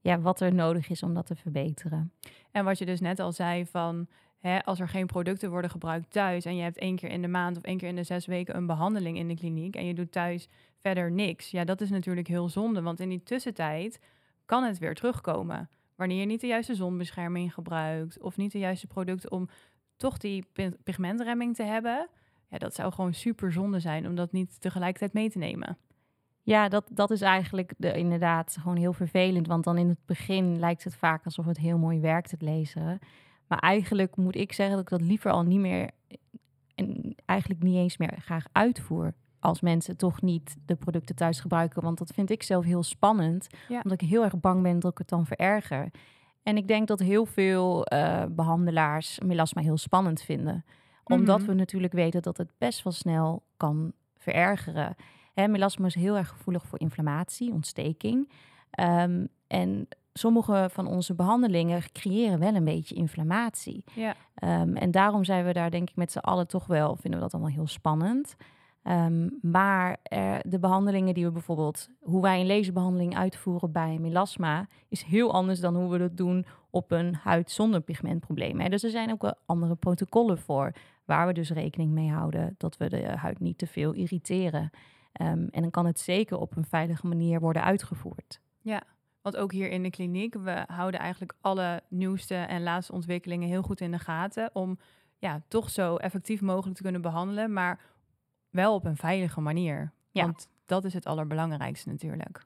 ja, 0.00 0.20
wat 0.20 0.40
er 0.40 0.54
nodig 0.54 0.88
is 0.88 1.02
om 1.02 1.14
dat 1.14 1.26
te 1.26 1.36
verbeteren. 1.36 2.12
En 2.50 2.64
wat 2.64 2.78
je 2.78 2.86
dus 2.86 3.00
net 3.00 3.20
al 3.20 3.32
zei 3.32 3.66
van, 3.66 4.06
hè, 4.38 4.64
als 4.64 4.80
er 4.80 4.88
geen 4.88 5.06
producten 5.06 5.50
worden 5.50 5.70
gebruikt 5.70 6.10
thuis 6.10 6.44
en 6.44 6.56
je 6.56 6.62
hebt 6.62 6.78
één 6.78 6.96
keer 6.96 7.10
in 7.10 7.22
de 7.22 7.28
maand 7.28 7.56
of 7.56 7.62
één 7.62 7.78
keer 7.78 7.88
in 7.88 7.96
de 7.96 8.02
zes 8.02 8.26
weken 8.26 8.56
een 8.56 8.66
behandeling 8.66 9.18
in 9.18 9.28
de 9.28 9.36
kliniek 9.36 9.76
en 9.76 9.86
je 9.86 9.94
doet 9.94 10.12
thuis 10.12 10.48
verder 10.80 11.10
niks, 11.10 11.50
ja, 11.50 11.64
dat 11.64 11.80
is 11.80 11.90
natuurlijk 11.90 12.28
heel 12.28 12.48
zonde, 12.48 12.82
want 12.82 13.00
in 13.00 13.08
die 13.08 13.22
tussentijd 13.22 14.00
kan 14.44 14.64
het 14.64 14.78
weer 14.78 14.94
terugkomen. 14.94 15.68
Wanneer 15.94 16.20
je 16.20 16.26
niet 16.26 16.40
de 16.40 16.46
juiste 16.46 16.74
zonbescherming 16.74 17.54
gebruikt 17.54 18.20
of 18.20 18.36
niet 18.36 18.52
de 18.52 18.58
juiste 18.58 18.86
producten 18.86 19.32
om 19.32 19.48
toch 19.96 20.18
die 20.18 20.46
pi- 20.52 20.76
pigmentremming 20.84 21.54
te 21.54 21.62
hebben, 21.62 22.08
ja, 22.48 22.58
dat 22.58 22.74
zou 22.74 22.92
gewoon 22.92 23.14
super 23.14 23.52
zonde 23.52 23.80
zijn 23.80 24.06
om 24.06 24.14
dat 24.14 24.32
niet 24.32 24.60
tegelijkertijd 24.60 25.12
mee 25.12 25.30
te 25.30 25.38
nemen. 25.38 25.78
Ja, 26.42 26.68
dat, 26.68 26.84
dat 26.90 27.10
is 27.10 27.20
eigenlijk 27.20 27.74
de, 27.76 27.92
inderdaad 27.92 28.56
gewoon 28.60 28.76
heel 28.76 28.92
vervelend. 28.92 29.46
Want 29.46 29.64
dan 29.64 29.78
in 29.78 29.88
het 29.88 30.06
begin 30.06 30.58
lijkt 30.58 30.84
het 30.84 30.96
vaak 30.96 31.24
alsof 31.24 31.46
het 31.46 31.58
heel 31.58 31.78
mooi 31.78 32.00
werkt, 32.00 32.30
het 32.30 32.42
lezen. 32.42 32.98
Maar 33.46 33.58
eigenlijk 33.58 34.16
moet 34.16 34.36
ik 34.36 34.52
zeggen 34.52 34.76
dat 34.76 34.84
ik 34.84 34.98
dat 34.98 35.08
liever 35.08 35.30
al 35.30 35.42
niet 35.42 35.60
meer... 35.60 35.90
en 36.74 37.14
eigenlijk 37.24 37.62
niet 37.62 37.76
eens 37.76 37.96
meer 37.96 38.16
graag 38.20 38.44
uitvoer. 38.52 39.14
Als 39.40 39.60
mensen 39.60 39.96
toch 39.96 40.22
niet 40.22 40.56
de 40.66 40.74
producten 40.74 41.14
thuis 41.14 41.40
gebruiken. 41.40 41.82
Want 41.82 41.98
dat 41.98 42.10
vind 42.14 42.30
ik 42.30 42.42
zelf 42.42 42.64
heel 42.64 42.82
spannend. 42.82 43.46
Ja. 43.68 43.80
Omdat 43.82 44.02
ik 44.02 44.08
heel 44.08 44.24
erg 44.24 44.40
bang 44.40 44.62
ben 44.62 44.78
dat 44.78 44.90
ik 44.90 44.98
het 44.98 45.08
dan 45.08 45.26
vererger. 45.26 45.90
En 46.42 46.56
ik 46.56 46.68
denk 46.68 46.88
dat 46.88 47.00
heel 47.00 47.26
veel 47.26 47.84
eh, 47.84 48.24
behandelaars 48.28 49.20
melasma 49.20 49.62
heel 49.62 49.76
spannend 49.76 50.22
vinden. 50.22 50.64
Omdat 51.08 51.38
Mhm. 51.38 51.48
we 51.48 51.54
natuurlijk 51.54 51.92
weten 51.92 52.22
dat 52.22 52.36
het 52.36 52.50
best 52.58 52.82
wel 52.82 52.92
snel 52.92 53.42
kan 53.56 53.92
verergeren. 54.16 54.94
Hè, 55.34 55.48
melasma 55.48 55.86
is 55.86 55.94
heel 55.94 56.16
erg 56.16 56.28
gevoelig 56.28 56.66
voor 56.66 56.80
inflammatie, 56.80 57.52
ontsteking. 57.52 58.30
Ehm, 58.70 59.26
en 59.46 59.88
sommige 60.12 60.68
van 60.72 60.86
onze 60.86 61.14
behandelingen 61.14 61.82
creëren 61.92 62.38
wel 62.38 62.54
een 62.54 62.64
beetje 62.64 62.94
inflammatie. 62.94 63.84
Ja, 63.94 64.14
Ehm, 64.34 64.76
en 64.76 64.90
daarom 64.90 65.24
zijn 65.24 65.44
we 65.44 65.52
daar 65.52 65.70
denk 65.70 65.88
ik 65.90 65.96
met 65.96 66.12
z'n 66.12 66.18
allen 66.18 66.46
toch 66.48 66.66
wel, 66.66 66.96
vinden 66.96 67.20
we 67.20 67.24
dat 67.26 67.32
allemaal 67.34 67.52
heel 67.52 67.66
spannend. 67.66 68.36
Ehm, 68.82 69.28
maar 69.42 69.96
eh, 70.02 70.34
de 70.42 70.58
behandelingen 70.58 71.14
die 71.14 71.24
we 71.24 71.30
bijvoorbeeld, 71.30 71.88
hoe 72.00 72.22
wij 72.22 72.40
een 72.40 72.46
laserbehandeling 72.46 73.16
uitvoeren 73.16 73.72
bij 73.72 73.98
melasma, 74.00 74.66
is 74.88 75.02
heel 75.02 75.32
anders 75.32 75.60
dan 75.60 75.76
hoe 75.76 75.90
we 75.90 75.98
dat 75.98 76.16
doen 76.16 76.46
op 76.70 76.90
een 76.90 77.14
huid 77.14 77.50
zonder 77.50 77.80
pigmentproblemen. 77.80 78.62
hè. 78.62 78.68
Dus 78.68 78.82
er 78.84 78.90
zijn 78.90 79.12
ook 79.12 79.22
wel 79.22 79.34
andere 79.46 79.74
protocollen 79.74 80.38
voor, 80.38 80.72
waar 81.08 81.26
we 81.26 81.32
dus 81.32 81.50
rekening 81.50 81.92
mee 81.92 82.10
houden 82.10 82.54
dat 82.58 82.76
we 82.76 82.88
de 82.88 83.06
huid 83.06 83.40
niet 83.40 83.58
te 83.58 83.66
veel 83.66 83.92
irriteren. 83.92 84.70
Ehm, 85.12 85.46
en 85.50 85.62
dan 85.62 85.70
kan 85.70 85.86
het 85.86 85.98
zeker 86.00 86.38
op 86.38 86.56
een 86.56 86.64
veilige 86.64 87.06
manier 87.06 87.40
worden 87.40 87.62
uitgevoerd. 87.64 88.40
Want 89.22 89.36
ook 89.36 89.52
hier 89.52 89.70
in 89.70 89.82
de 89.82 89.90
kliniek, 89.90 90.34
we 90.34 90.64
houden 90.66 91.00
eigenlijk 91.00 91.34
alle 91.40 91.82
nieuwste 91.88 92.34
en 92.34 92.62
laatste 92.62 92.92
ontwikkelingen 92.92 93.48
heel 93.48 93.62
goed 93.62 93.80
in 93.80 93.90
de 93.90 93.98
gaten. 93.98 94.50
Om 94.52 94.78
ja, 95.18 95.42
toch 95.48 95.70
zo 95.70 95.96
effectief 95.96 96.40
mogelijk 96.40 96.76
te 96.76 96.82
kunnen 96.82 97.00
behandelen, 97.00 97.52
maar 97.52 97.80
wel 98.50 98.74
op 98.74 98.84
een 98.84 98.96
veilige 98.96 99.40
manier. 99.40 99.92
Ja. 100.10 100.22
Want 100.22 100.48
dat 100.66 100.84
is 100.84 100.94
het 100.94 101.06
allerbelangrijkste 101.06 101.88
natuurlijk. 101.88 102.44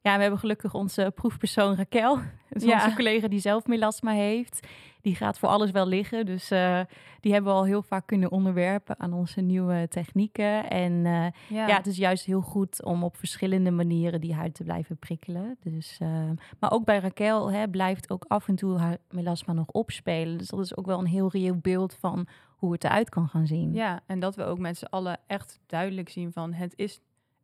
Ja, 0.00 0.14
we 0.16 0.20
hebben 0.22 0.38
gelukkig 0.38 0.74
onze 0.74 1.12
proefpersoon 1.14 1.74
Raquel. 1.74 2.16
Dat 2.50 2.62
is 2.62 2.64
Ja. 2.64 2.84
onze 2.84 2.96
collega 2.96 3.28
die 3.28 3.40
zelf 3.40 3.66
melasma 3.66 4.12
heeft. 4.12 4.66
Die 5.06 5.14
gaat 5.14 5.38
voor 5.38 5.48
alles 5.48 5.70
wel 5.70 5.86
liggen. 5.86 6.26
Dus 6.26 6.50
eh, 6.50 6.80
die 7.20 7.32
hebben 7.32 7.52
we 7.52 7.58
al 7.58 7.64
heel 7.64 7.82
vaak 7.82 8.06
kunnen 8.06 8.30
onderwerpen 8.30 9.00
aan 9.00 9.12
onze 9.12 9.40
nieuwe 9.40 9.88
technieken. 9.88 10.70
En 10.70 11.06
eh, 11.06 11.26
ja. 11.48 11.76
het 11.76 11.86
is 11.86 11.96
juist 11.96 12.24
heel 12.24 12.40
goed 12.40 12.84
om 12.84 13.04
op 13.04 13.16
verschillende 13.16 13.70
manieren 13.70 14.20
die 14.20 14.34
huid 14.34 14.54
te 14.54 14.64
blijven 14.64 14.98
prikkelen. 14.98 15.56
Dus, 15.60 15.98
eh, 15.98 16.30
maar 16.60 16.70
ook 16.70 16.84
bij 16.84 16.98
Raquel 16.98 17.52
hè, 17.52 17.68
blijft 17.68 18.10
ook 18.10 18.24
af 18.28 18.48
en 18.48 18.54
toe 18.54 18.78
haar 18.78 18.98
melasma 19.10 19.52
nog 19.52 19.66
opspelen. 19.66 20.38
Dus 20.38 20.48
dat 20.48 20.60
is 20.60 20.76
ook 20.76 20.86
wel 20.86 20.98
een 20.98 21.06
heel 21.06 21.30
reëel 21.30 21.56
beeld 21.56 21.94
van 21.94 22.26
hoe 22.48 22.72
het 22.72 22.84
eruit 22.84 23.08
kan 23.08 23.28
gaan 23.28 23.46
zien. 23.46 23.72
ja, 23.72 24.00
en 24.06 24.20
dat 24.20 24.36
we 24.36 24.44
ook 24.44 24.58
met 24.58 24.78
z'n 24.78 24.84
allen 24.84 25.20
echt 25.26 25.60
duidelijk 25.66 26.08
zien 26.08 26.32
van 26.32 26.52
het 26.52 26.72
is 26.76 27.00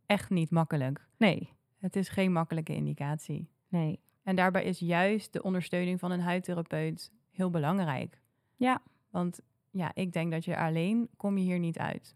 echt 0.06 0.30
niet 0.30 0.50
makkelijk. 0.50 1.06
Nee, 1.16 1.52
Het 1.78 1.96
is 1.96 2.08
geen 2.08 2.32
makkelijke 2.32 2.74
indicatie. 2.74 3.48
nee. 3.68 4.00
En 4.22 4.36
daarbij 4.36 4.64
is 4.64 4.78
juist 4.78 5.32
de 5.32 5.42
ondersteuning 5.42 6.00
van 6.00 6.10
een 6.10 6.20
huidtherapeut 6.20 7.12
heel 7.32 7.50
belangrijk. 7.50 8.20
Ja. 8.56 8.82
Want 9.10 9.40
ja, 9.70 9.90
ik 9.94 10.12
denk 10.12 10.30
dat 10.30 10.44
je 10.44 10.56
alleen 10.56 11.08
kom 11.16 11.38
je 11.38 11.44
hier 11.44 11.58
niet 11.58 11.78
uit. 11.78 12.14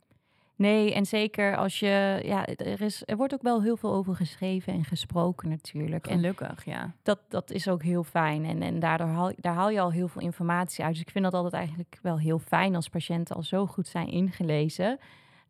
Nee, 0.56 0.94
en 0.94 1.06
zeker 1.06 1.56
als 1.56 1.78
je, 1.78 2.20
ja, 2.24 2.46
er, 2.46 2.80
is, 2.80 3.02
er 3.04 3.16
wordt 3.16 3.34
ook 3.34 3.42
wel 3.42 3.62
heel 3.62 3.76
veel 3.76 3.92
over 3.92 4.16
geschreven 4.16 4.72
en 4.72 4.84
gesproken 4.84 5.48
natuurlijk. 5.48 6.06
En 6.06 6.18
Gelukkig, 6.18 6.64
ja. 6.64 6.94
dat, 7.02 7.18
dat 7.28 7.50
is 7.50 7.68
ook 7.68 7.82
heel 7.82 8.04
fijn. 8.04 8.44
En, 8.44 8.62
en 8.62 8.78
daardoor 8.78 9.06
haal, 9.06 9.32
daar 9.36 9.54
haal 9.54 9.70
je 9.70 9.80
al 9.80 9.92
heel 9.92 10.08
veel 10.08 10.22
informatie 10.22 10.84
uit. 10.84 10.92
Dus 10.92 11.02
ik 11.02 11.10
vind 11.10 11.24
dat 11.24 11.34
altijd 11.34 11.52
eigenlijk 11.52 11.98
wel 12.02 12.18
heel 12.18 12.38
fijn 12.38 12.74
als 12.74 12.88
patiënten 12.88 13.36
al 13.36 13.42
zo 13.42 13.66
goed 13.66 13.86
zijn 13.86 14.08
ingelezen. 14.08 14.98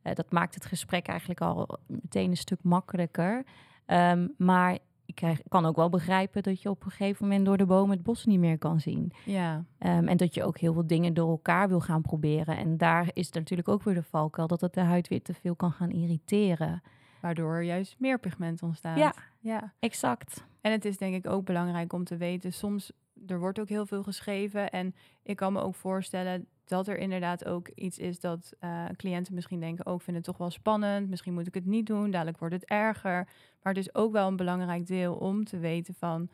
Eh, 0.03 0.15
dat 0.15 0.33
maakt 0.33 0.55
het 0.55 0.67
gesprek 0.67 1.07
eigenlijk 1.07 1.41
al 1.41 1.79
meteen 1.87 2.31
een 2.31 2.37
stuk 2.37 2.63
makkelijker. 2.63 3.45
Ehm, 3.87 4.29
maar 4.37 4.79
ik 5.21 5.43
kan 5.49 5.67
ook 5.67 5.77
wel 5.77 5.89
begrijpen 5.89 6.43
dat 6.43 6.63
je 6.63 6.71
op 6.71 6.85
een 6.85 6.91
gegeven 6.91 7.27
moment 7.29 7.47
door 7.47 7.57
de 7.57 7.67
boom 7.67 7.91
het 7.91 8.03
bos 8.03 8.25
niet 8.25 8.39
meer 8.39 8.59
kan 8.59 8.81
zien. 8.81 9.13
Ja, 9.25 9.65
Ehm, 9.79 10.09
en 10.09 10.17
dat 10.17 10.35
je 10.35 10.45
ook 10.45 10.59
heel 10.59 10.73
veel 10.73 10.87
dingen 10.87 11.15
door 11.15 11.29
elkaar 11.31 11.69
wil 11.69 11.81
gaan 11.81 12.03
proberen. 12.03 12.57
En 12.57 12.77
daar 12.77 13.11
is 13.13 13.31
natuurlijk 13.31 13.69
ook 13.69 13.83
weer 13.83 13.95
de 13.95 14.03
valkuil 14.03 14.47
dat 14.47 14.61
het 14.61 14.75
de 14.75 14.81
huid 14.81 15.09
weer 15.09 15.23
te 15.23 15.35
veel 15.35 15.55
kan 15.57 15.73
gaan 15.73 15.91
irriteren. 15.91 16.83
waardoor 17.21 17.65
juist 17.65 17.97
meer 17.99 18.19
pigment 18.19 18.63
ontstaat. 18.63 18.99
Ja. 18.99 19.15
ja. 19.41 19.73
Exact. 19.79 20.45
En 20.61 20.73
het 20.73 20.85
is 20.85 20.97
denk 20.99 21.15
ik 21.15 21.27
ook 21.31 21.45
belangrijk 21.45 21.93
om 21.93 22.05
te 22.05 22.17
weten, 22.17 22.53
soms, 22.53 22.93
er 23.27 23.39
wordt 23.39 23.61
ook 23.61 23.69
heel 23.69 23.87
veel 23.87 24.03
geschreven. 24.03 24.71
En 24.71 24.95
ik 25.23 25.37
kan 25.37 25.53
me 25.53 25.61
ook 25.61 25.75
voorstellen 25.75 26.47
dat 26.65 26.89
er 26.89 26.99
inderdaad 26.99 27.45
ook 27.45 27.69
iets 27.69 27.99
is 27.99 28.21
dat 28.21 28.53
eh, 28.59 28.85
cliënten 28.97 29.35
misschien 29.35 29.61
denken, 29.61 29.87
ook 29.87 30.03
vinden 30.03 30.23
het 30.23 30.25
toch 30.25 30.39
wel 30.39 30.51
spannend. 30.51 31.09
Misschien 31.09 31.35
moet 31.35 31.47
ik 31.47 31.55
het 31.55 31.67
niet 31.67 31.87
doen, 31.87 32.11
dadelijk 32.11 32.39
wordt 32.39 32.55
het 32.55 32.65
erger. 32.65 33.29
Maar 33.63 33.75
het 33.75 33.77
is 33.77 33.95
ook 33.95 34.13
wel 34.13 34.29
een 34.29 34.37
belangrijk 34.37 34.87
deel 34.87 35.15
om 35.15 35.45
te 35.45 35.59
weten 35.59 35.95
van, 35.95 36.31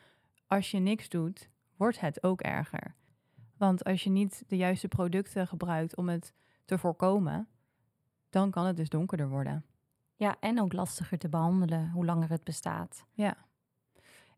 als 0.46 0.70
je 0.70 0.78
niks 0.78 1.08
doet, 1.08 1.50
wordt 1.76 2.00
het 2.00 2.22
ook 2.22 2.40
erger. 2.40 2.94
Want 3.56 3.84
als 3.84 4.04
je 4.04 4.10
niet 4.10 4.44
de 4.46 4.56
juiste 4.56 4.88
producten 4.88 5.46
gebruikt 5.46 5.96
om 5.96 6.08
het 6.08 6.32
te 6.64 6.78
voorkomen, 6.78 7.48
dan 8.30 8.50
kan 8.50 8.66
het 8.66 8.76
dus 8.76 8.88
donkerder 8.88 9.28
worden. 9.28 9.64
Ja, 10.16 10.36
en 10.40 10.60
ook 10.60 10.72
lastiger 10.72 11.18
te 11.18 11.28
behandelen 11.28 11.90
hoe 11.90 12.04
langer 12.04 12.28
het 12.28 12.44
bestaat. 12.44 13.06
Ja. 13.12 13.36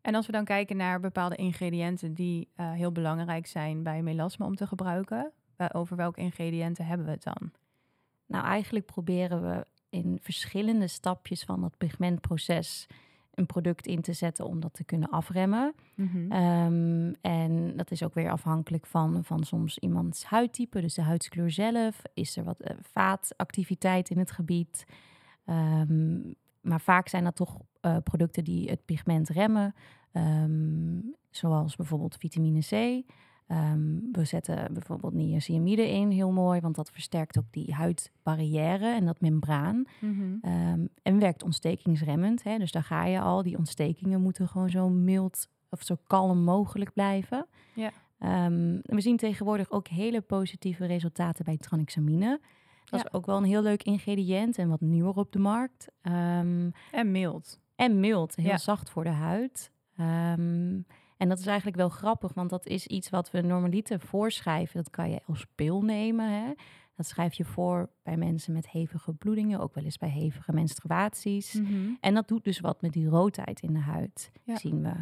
En 0.05 0.15
als 0.15 0.25
we 0.25 0.31
dan 0.31 0.45
kijken 0.45 0.77
naar 0.77 0.99
bepaalde 0.99 1.35
ingrediënten 1.35 2.13
die 2.13 2.47
eh, 2.55 2.71
heel 2.71 2.91
belangrijk 2.91 3.47
zijn 3.47 3.83
bij 3.83 4.01
melasma 4.01 4.45
om 4.45 4.55
te 4.55 4.67
gebruiken, 4.67 5.31
eh, 5.55 5.67
over 5.71 5.95
welke 5.95 6.21
ingrediënten 6.21 6.85
hebben 6.85 7.05
we 7.05 7.11
het 7.11 7.23
dan? 7.23 7.51
Nou, 8.25 8.45
eigenlijk 8.45 8.85
proberen 8.85 9.41
we 9.41 9.65
in 9.89 10.19
verschillende 10.21 10.87
stapjes 10.87 11.43
van 11.43 11.61
dat 11.61 11.77
pigmentproces 11.77 12.87
een 13.33 13.45
product 13.45 13.87
in 13.87 14.01
te 14.01 14.13
zetten 14.13 14.45
om 14.45 14.59
dat 14.59 14.73
te 14.73 14.83
kunnen 14.83 15.09
afremmen. 15.09 15.73
Mhm. 15.95 16.31
Ehm, 16.31 17.13
en 17.21 17.73
dat 17.75 17.91
is 17.91 18.03
ook 18.03 18.13
weer 18.13 18.31
afhankelijk 18.31 18.85
van, 18.85 19.23
van 19.23 19.43
soms 19.43 19.77
iemands 19.77 20.23
huidtype, 20.23 20.81
dus 20.81 20.93
de 20.93 21.01
huidskleur 21.01 21.51
zelf. 21.51 22.01
Is 22.13 22.37
er 22.37 22.43
wat 22.43 22.59
eh, 22.59 22.75
vaatactiviteit 22.81 24.09
in 24.09 24.17
het 24.17 24.31
gebied? 24.31 24.85
Ehm, 25.45 26.19
maar 26.65 26.81
vaak 26.81 27.07
zijn 27.07 27.23
dat 27.23 27.35
toch 27.35 27.57
eh, 27.81 27.97
producten 28.03 28.43
die 28.43 28.69
het 28.69 28.85
pigment 28.85 29.29
remmen, 29.29 29.73
Ehm, 30.15 30.99
zoals 31.29 31.75
bijvoorbeeld 31.75 32.15
vitamine 32.15 32.59
C. 32.59 33.03
Ehm, 33.47 33.99
we 34.11 34.25
zetten 34.25 34.73
bijvoorbeeld 34.73 35.13
niacinamide 35.13 35.89
in, 35.89 36.09
heel 36.09 36.31
mooi, 36.31 36.59
want 36.59 36.75
dat 36.75 36.91
versterkt 36.91 37.37
ook 37.37 37.51
die 37.51 37.73
huidbarrière 37.73 38.93
en 38.93 39.05
dat 39.05 39.21
membraan. 39.21 39.85
Mhm. 40.01 40.37
Ehm, 40.41 40.85
en 41.03 41.19
werkt 41.19 41.43
ontstekingsremmend. 41.43 42.43
Hè? 42.43 42.57
Dus 42.57 42.71
daar 42.71 42.83
ga 42.83 43.05
je 43.05 43.19
al. 43.19 43.43
Die 43.43 43.57
ontstekingen 43.57 44.21
moeten 44.21 44.47
gewoon 44.47 44.69
zo 44.69 44.89
mild 44.89 45.47
of 45.69 45.83
zo 45.83 45.95
kalm 46.07 46.43
mogelijk 46.43 46.93
blijven. 46.93 47.47
Ja. 47.73 47.91
We 48.81 49.01
zien 49.01 49.17
tegenwoordig 49.17 49.71
ook 49.71 49.87
hele 49.87 50.21
positieve 50.21 50.85
resultaten 50.85 51.45
bij 51.45 51.57
tranexamine. 51.57 52.39
Dat 52.95 53.03
Ja. 53.03 53.09
is 53.11 53.13
ook 53.19 53.25
wel 53.25 53.37
een 53.37 53.43
heel 53.43 53.61
leuk 53.61 53.83
ingrediënt 53.83 54.57
en 54.57 54.69
wat 54.69 54.81
nieuwer 54.81 55.15
op 55.15 55.31
de 55.31 55.39
markt. 55.39 55.87
Ehm, 56.01 56.69
En 56.91 57.11
mild. 57.11 57.59
en 57.75 57.99
mild, 57.99 58.35
heel 58.35 58.45
Ja. 58.45 58.57
zacht 58.57 58.89
voor 58.89 59.03
de 59.03 59.09
huid. 59.09 59.71
Ehm, 59.97 60.79
en 61.17 61.29
dat 61.29 61.39
is 61.39 61.45
eigenlijk 61.45 61.77
wel 61.77 61.89
grappig, 61.89 62.33
want 62.33 62.49
dat 62.49 62.65
is 62.67 62.87
iets 62.87 63.09
wat 63.09 63.31
we 63.31 63.41
normaliter 63.41 63.99
voorschrijven. 63.99 64.75
Dat 64.83 64.89
kan 64.89 65.09
je 65.09 65.19
als 65.25 65.45
pil 65.55 65.81
nemen. 65.81 66.29
Hè? 66.31 66.53
Dat 66.95 67.05
schrijf 67.05 67.33
je 67.33 67.45
voor 67.45 67.89
bij 68.03 68.17
mensen 68.17 68.53
met 68.53 68.69
hevige 68.69 69.13
bloedingen, 69.13 69.59
ook 69.59 69.73
wel 69.73 69.83
eens 69.83 69.97
bij 69.97 70.09
hevige 70.09 70.53
menstruaties. 70.53 71.53
Mhm. 71.53 71.89
En 71.99 72.13
dat 72.13 72.27
doet 72.27 72.43
dus 72.43 72.59
wat 72.59 72.81
met 72.81 72.93
die 72.93 73.07
roodheid 73.07 73.59
in 73.61 73.73
de 73.73 73.79
huid, 73.79 74.31
Ja. 74.43 74.57
zien 74.57 74.81
we. 74.81 74.93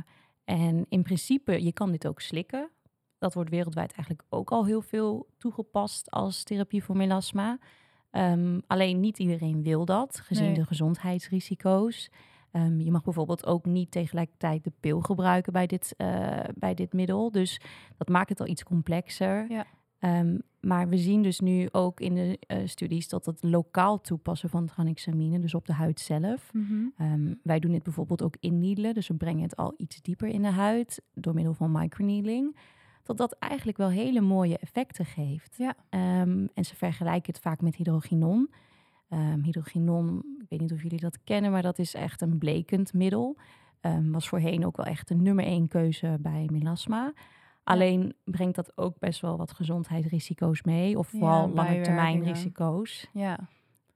En 0.43 0.85
in 0.89 1.03
principe, 1.03 1.63
je 1.63 1.71
kan 1.73 1.91
dit 1.91 2.07
ook 2.07 2.21
slikken. 2.21 2.69
Dat 3.17 3.33
wordt 3.33 3.49
wereldwijd 3.49 3.91
eigenlijk 3.91 4.23
ook 4.29 4.51
al 4.51 4.65
heel 4.65 4.81
veel 4.81 5.27
toegepast 5.37 6.11
als 6.11 6.43
therapie 6.43 6.83
voor 6.83 6.97
melasma. 6.97 7.57
Ehm, 8.13 8.59
alleen 8.67 8.99
niet 8.99 9.19
iedereen 9.19 9.63
wil 9.63 9.85
dat, 9.85 10.19
gezien 10.23 10.45
Nee. 10.45 10.53
de 10.53 10.65
gezondheidsrisico's. 10.65 12.09
Ehm, 12.51 12.79
je 12.79 12.91
mag 12.91 13.03
bijvoorbeeld 13.03 13.45
ook 13.45 13.65
niet 13.65 13.91
tegelijkertijd 13.91 14.63
de 14.63 14.71
pil 14.79 15.01
gebruiken 15.01 15.53
bij 15.53 15.65
dit, 15.67 15.93
eh, 15.97 16.39
bij 16.55 16.73
dit 16.73 16.93
middel. 16.93 17.31
Dus 17.31 17.61
dat 17.97 18.07
maakt 18.07 18.29
het 18.29 18.39
al 18.39 18.47
iets 18.47 18.63
complexer. 18.63 19.45
Ja. 19.49 19.65
Ehm, 19.99 20.37
maar 20.61 20.89
we 20.89 20.97
zien 20.97 21.21
dus 21.21 21.39
nu 21.39 21.67
ook 21.71 21.99
in 21.99 22.13
de 22.13 22.39
eh, 22.47 22.57
studies 22.65 23.09
dat 23.09 23.25
het 23.25 23.43
lokaal 23.43 24.01
toepassen 24.01 24.49
van 24.49 24.65
tranexamine, 24.65 25.39
dus 25.39 25.53
op 25.53 25.65
de 25.65 25.73
huid 25.73 25.99
zelf, 25.99 26.53
Mhm. 26.53 27.33
Wij 27.43 27.59
doen 27.59 27.71
dit 27.71 27.83
bijvoorbeeld 27.83 28.21
ook 28.21 28.35
inneedelen, 28.39 28.93
dus 28.93 29.07
we 29.07 29.13
brengen 29.13 29.43
het 29.43 29.55
al 29.55 29.73
iets 29.77 30.01
dieper 30.01 30.27
in 30.27 30.41
de 30.41 30.51
huid 30.51 31.01
door 31.13 31.33
middel 31.33 31.53
van 31.53 31.71
microneedling. 31.71 32.55
Dat 33.03 33.17
dat 33.17 33.35
eigenlijk 33.39 33.77
wel 33.77 33.89
hele 33.89 34.21
mooie 34.21 34.57
effecten 34.57 35.05
geeft. 35.05 35.55
Ja. 35.57 35.75
Ehm, 35.89 36.47
en 36.53 36.65
ze 36.65 36.75
vergelijken 36.75 37.33
het 37.33 37.41
vaak 37.41 37.61
met 37.61 37.75
hydroginon. 37.75 38.49
Ehm 39.09 39.41
hydroginon, 39.41 40.23
ik 40.39 40.45
weet 40.49 40.59
niet 40.59 40.71
of 40.71 40.81
jullie 40.81 40.99
dat 40.99 41.23
kennen, 41.23 41.51
maar 41.51 41.61
dat 41.61 41.79
is 41.79 41.93
echt 41.93 42.21
een 42.21 42.37
blekend 42.37 42.93
middel. 42.93 43.37
Ehm, 43.81 44.11
was 44.11 44.27
voorheen 44.27 44.65
ook 44.65 44.77
wel 44.77 44.85
echt 44.85 45.07
de 45.07 45.15
nummer 45.15 45.45
één 45.45 45.67
keuze 45.67 46.17
bij 46.19 46.49
melasma. 46.51 47.13
Alleen 47.63 48.15
brengt 48.23 48.55
dat 48.55 48.77
ook 48.77 48.99
best 48.99 49.21
wel 49.21 49.37
wat 49.37 49.53
gezondheidsrisico's 49.53 50.61
mee, 50.61 50.97
of 50.97 51.11
Ja, 51.11 51.19
vooral 51.19 51.49
lange 51.49 51.81
termijn 51.81 52.23
risico's. 52.23 53.07
Ja, 53.13 53.39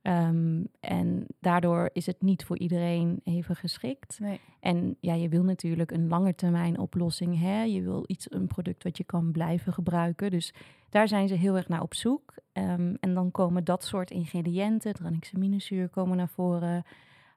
Ehm, 0.01 0.63
en 0.79 1.25
daardoor 1.39 1.89
is 1.93 2.05
het 2.05 2.21
niet 2.21 2.45
voor 2.45 2.57
iedereen 2.57 3.21
even 3.23 3.55
geschikt. 3.55 4.19
nee. 4.19 4.39
En 4.59 4.97
ja, 4.99 5.13
je 5.13 5.29
wil 5.29 5.43
natuurlijk 5.43 5.91
een 5.91 6.07
langetermijn 6.07 6.79
oplossing. 6.79 7.39
Hè? 7.39 7.61
Je 7.63 7.81
wil 7.81 8.03
iets, 8.07 8.31
een 8.31 8.47
product 8.47 8.83
wat 8.83 8.97
je 8.97 9.03
kan 9.03 9.31
blijven 9.31 9.73
gebruiken. 9.73 10.31
Dus 10.31 10.53
daar 10.89 11.07
zijn 11.07 11.27
ze 11.27 11.33
heel 11.33 11.55
erg 11.55 11.67
naar 11.67 11.81
op 11.81 11.93
zoek. 11.93 12.33
Ehm, 12.51 12.95
en 12.99 13.13
dan 13.13 13.31
komen 13.31 13.63
dat 13.63 13.83
soort 13.83 14.11
ingrediënten, 14.11 14.93
tranexaminezuur 14.93 15.89
komen 15.89 16.17
naar 16.17 16.29
voren. 16.29 16.83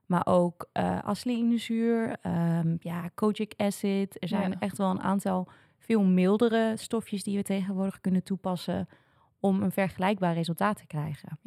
Maar 0.07 0.27
ook 0.27 0.68
eh 0.73 0.99
acetylininezuur, 0.99 2.16
ehm, 2.23 2.77
ja, 2.81 3.09
kojic 3.14 3.55
acid. 3.57 4.23
Er 4.23 4.29
zijn 4.29 4.51
Ja. 4.51 4.59
echt 4.59 4.77
wel 4.79 4.90
een 4.90 5.01
aantal 5.03 5.49
veel 5.79 6.05
mildere 6.05 6.73
stofjes 6.77 7.23
die 7.23 7.37
we 7.37 7.42
tegenwoordig 7.42 8.01
kunnen 8.01 8.23
toepassen 8.23 8.88
om 9.40 9.62
een 9.62 9.73
vergelijkbaar 9.73 10.35
resultaat 10.35 10.77
te 10.77 10.87
krijgen. 10.87 11.38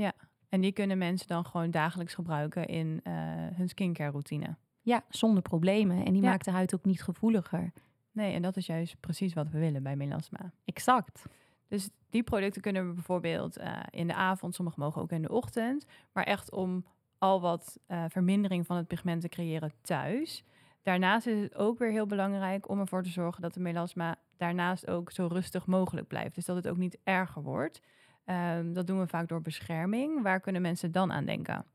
En 0.54 0.62
die 0.62 0.72
kunnen 0.72 0.98
mensen 0.98 1.28
dan 1.28 1.46
gewoon 1.46 1.72
dagelijks 1.72 2.14
gebruiken 2.14 2.66
in 2.66 3.00
eh, 3.04 3.14
hun 3.54 3.70
skincare 3.70 4.12
routine. 4.12 4.56
Ja, 4.82 5.04
zonder 5.10 5.42
problemen. 5.42 6.06
En 6.06 6.14
die 6.14 6.22
Ja. 6.22 6.30
maakt 6.30 6.46
de 6.46 6.52
huid 6.52 6.76
ook 6.76 6.86
niet 6.86 7.04
gevoeliger. 7.04 7.72
Nee, 8.12 8.34
en 8.34 8.42
dat 8.42 8.58
is 8.58 8.66
juist 8.66 9.00
precies 9.00 9.34
wat 9.34 9.50
we 9.50 9.60
willen 9.60 9.84
bij 9.84 9.96
melasma. 9.96 10.52
Exact. 10.66 11.26
Dus 11.68 11.90
die 12.10 12.24
producten 12.24 12.62
kunnen 12.62 12.88
we 12.88 12.94
bijvoorbeeld 12.94 13.58
eh, 13.58 13.80
in 13.90 14.08
de 14.08 14.14
avond, 14.14 14.56
sommige 14.56 14.80
mogen 14.80 15.02
ook 15.02 15.12
in 15.12 15.22
de 15.22 15.32
ochtend, 15.32 15.86
maar 16.12 16.24
echt 16.24 16.52
om 16.52 16.86
al 17.18 17.42
wat 17.42 17.80
eh, 17.86 18.04
vermindering 18.08 18.66
van 18.66 18.78
het 18.78 18.88
pigment 18.88 19.22
te 19.22 19.30
creëren 19.30 19.72
thuis. 19.82 20.44
Daarnaast 20.82 21.28
is 21.28 21.42
het 21.42 21.56
ook 21.56 21.80
weer 21.80 21.92
heel 21.92 22.06
belangrijk 22.08 22.70
om 22.70 22.80
ervoor 22.80 23.04
te 23.04 23.10
zorgen 23.10 23.42
dat 23.42 23.54
de 23.54 23.60
melasma 23.60 24.16
daarnaast 24.38 24.88
ook 24.88 25.12
zo 25.12 25.28
rustig 25.32 25.66
mogelijk 25.66 26.08
blijft. 26.08 26.36
Dus 26.36 26.46
dat 26.46 26.56
het 26.56 26.68
ook 26.68 26.78
niet 26.78 26.98
erger 27.04 27.42
wordt. 27.42 27.82
Ehm, 28.26 28.74
dat 28.74 28.88
doen 28.88 29.00
we 29.00 29.08
vaak 29.08 29.28
door 29.28 29.42
bescherming. 29.42 30.22
Waar 30.22 30.40
kunnen 30.40 30.62
mensen 30.62 30.92
dan 30.92 31.12
aan 31.12 31.26
denken? 31.26 31.66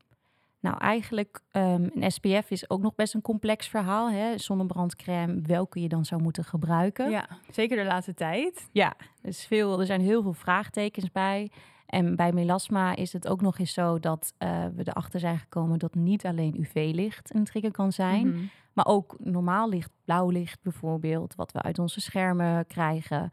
Nou, 0.61 0.77
eigenlijk, 0.77 1.41
ehm, 1.51 1.87
een 1.93 2.11
SPF 2.11 2.49
is 2.49 2.69
ook 2.69 2.81
nog 2.81 2.95
best 2.95 3.13
een 3.13 3.21
complex 3.21 3.67
verhaal. 3.67 4.09
Hè? 4.11 4.37
Zonnebrandcrème, 4.37 5.41
welke 5.41 5.81
je 5.81 5.87
dan 5.87 6.05
zou 6.05 6.21
moeten 6.21 6.43
gebruiken. 6.43 7.09
Ja, 7.09 7.27
zeker 7.51 7.77
de 7.77 7.83
laatste 7.85 8.13
tijd. 8.13 8.69
Ja, 8.71 8.93
dus 9.21 9.45
veel, 9.45 9.79
er 9.79 9.85
zijn 9.85 10.01
heel 10.01 10.21
veel 10.21 10.33
vraagtekens 10.33 11.11
bij. 11.11 11.51
En 11.85 12.15
bij 12.15 12.31
melasma 12.31 12.95
is 12.95 13.13
het 13.13 13.27
ook 13.27 13.41
nog 13.41 13.59
eens 13.59 13.73
zo 13.73 13.99
dat 13.99 14.33
eh, 14.37 14.65
we 14.75 14.81
erachter 14.87 15.19
zijn 15.19 15.37
gekomen 15.39 15.79
dat 15.79 15.95
niet 15.95 16.25
alleen 16.25 16.59
UV-licht 16.59 17.33
een 17.35 17.43
trigger 17.43 17.71
kan 17.71 17.91
zijn, 17.91 18.27
Mhm. 18.27 18.39
maar 18.73 18.85
ook 18.85 19.15
normaal 19.19 19.69
licht, 19.69 19.91
blauw 20.05 20.29
licht 20.29 20.61
bijvoorbeeld, 20.61 21.35
wat 21.35 21.51
we 21.51 21.61
uit 21.61 21.79
onze 21.79 22.01
schermen 22.01 22.67
krijgen. 22.67 23.29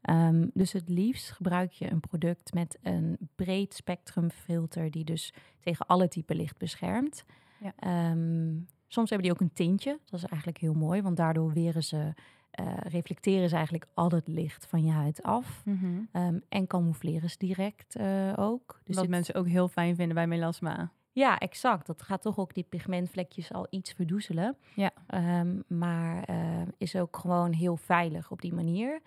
Ehm, 0.00 0.46
dus 0.54 0.72
het 0.72 0.88
liefst 0.88 1.30
gebruik 1.30 1.72
je 1.72 1.90
een 1.90 2.00
product 2.00 2.54
met 2.54 2.78
een 2.82 3.18
breed 3.34 3.74
spectrum 3.74 4.30
filter 4.30 4.90
die 4.90 5.04
dus 5.04 5.32
tegen 5.60 5.86
alle 5.86 6.08
typen 6.08 6.36
licht 6.36 6.58
beschermt. 6.58 7.24
Ja. 7.60 7.72
Ehm, 7.76 8.54
soms 8.88 9.10
hebben 9.10 9.28
die 9.28 9.30
ook 9.36 9.40
een 9.48 9.52
tintje, 9.54 9.98
dat 10.04 10.20
is 10.22 10.26
eigenlijk 10.26 10.58
heel 10.60 10.74
mooi, 10.74 11.02
want 11.02 11.16
daardoor 11.16 11.52
weren 11.52 11.84
ze, 11.84 12.12
eh, 12.50 12.76
reflecteren 12.76 13.48
ze 13.48 13.54
eigenlijk 13.54 13.86
al 13.94 14.10
het 14.10 14.28
licht 14.28 14.66
van 14.66 14.84
je 14.84 14.90
huid 14.92 15.22
af. 15.22 15.62
Mhm. 15.64 15.86
Ehm, 16.12 16.38
en 16.48 16.66
camoufleren 16.66 17.30
ze 17.30 17.38
direct 17.38 17.96
eh, 17.96 18.32
ook. 18.36 18.80
Dus 18.84 18.94
Wat 18.94 19.04
dit- 19.04 19.14
mensen 19.14 19.34
ook 19.34 19.46
heel 19.48 19.68
fijn 19.68 19.94
vinden 19.94 20.14
bij 20.14 20.26
melasma. 20.26 20.90
ja, 21.12 21.38
exact. 21.38 21.86
Dat 21.86 22.02
gaat 22.02 22.22
toch 22.22 22.38
ook 22.38 22.54
die 22.54 22.66
pigmentvlekjes 22.68 23.52
al 23.52 23.66
iets 23.70 23.92
verdoezelen. 23.92 24.56
Ja. 24.74 24.90
Maar 25.66 26.22
eh, 26.24 26.62
is 26.78 26.96
ook 26.96 27.16
gewoon 27.16 27.52
heel 27.52 27.76
veilig 27.76 28.30
op 28.30 28.40
die 28.40 28.54
manier. 28.54 29.00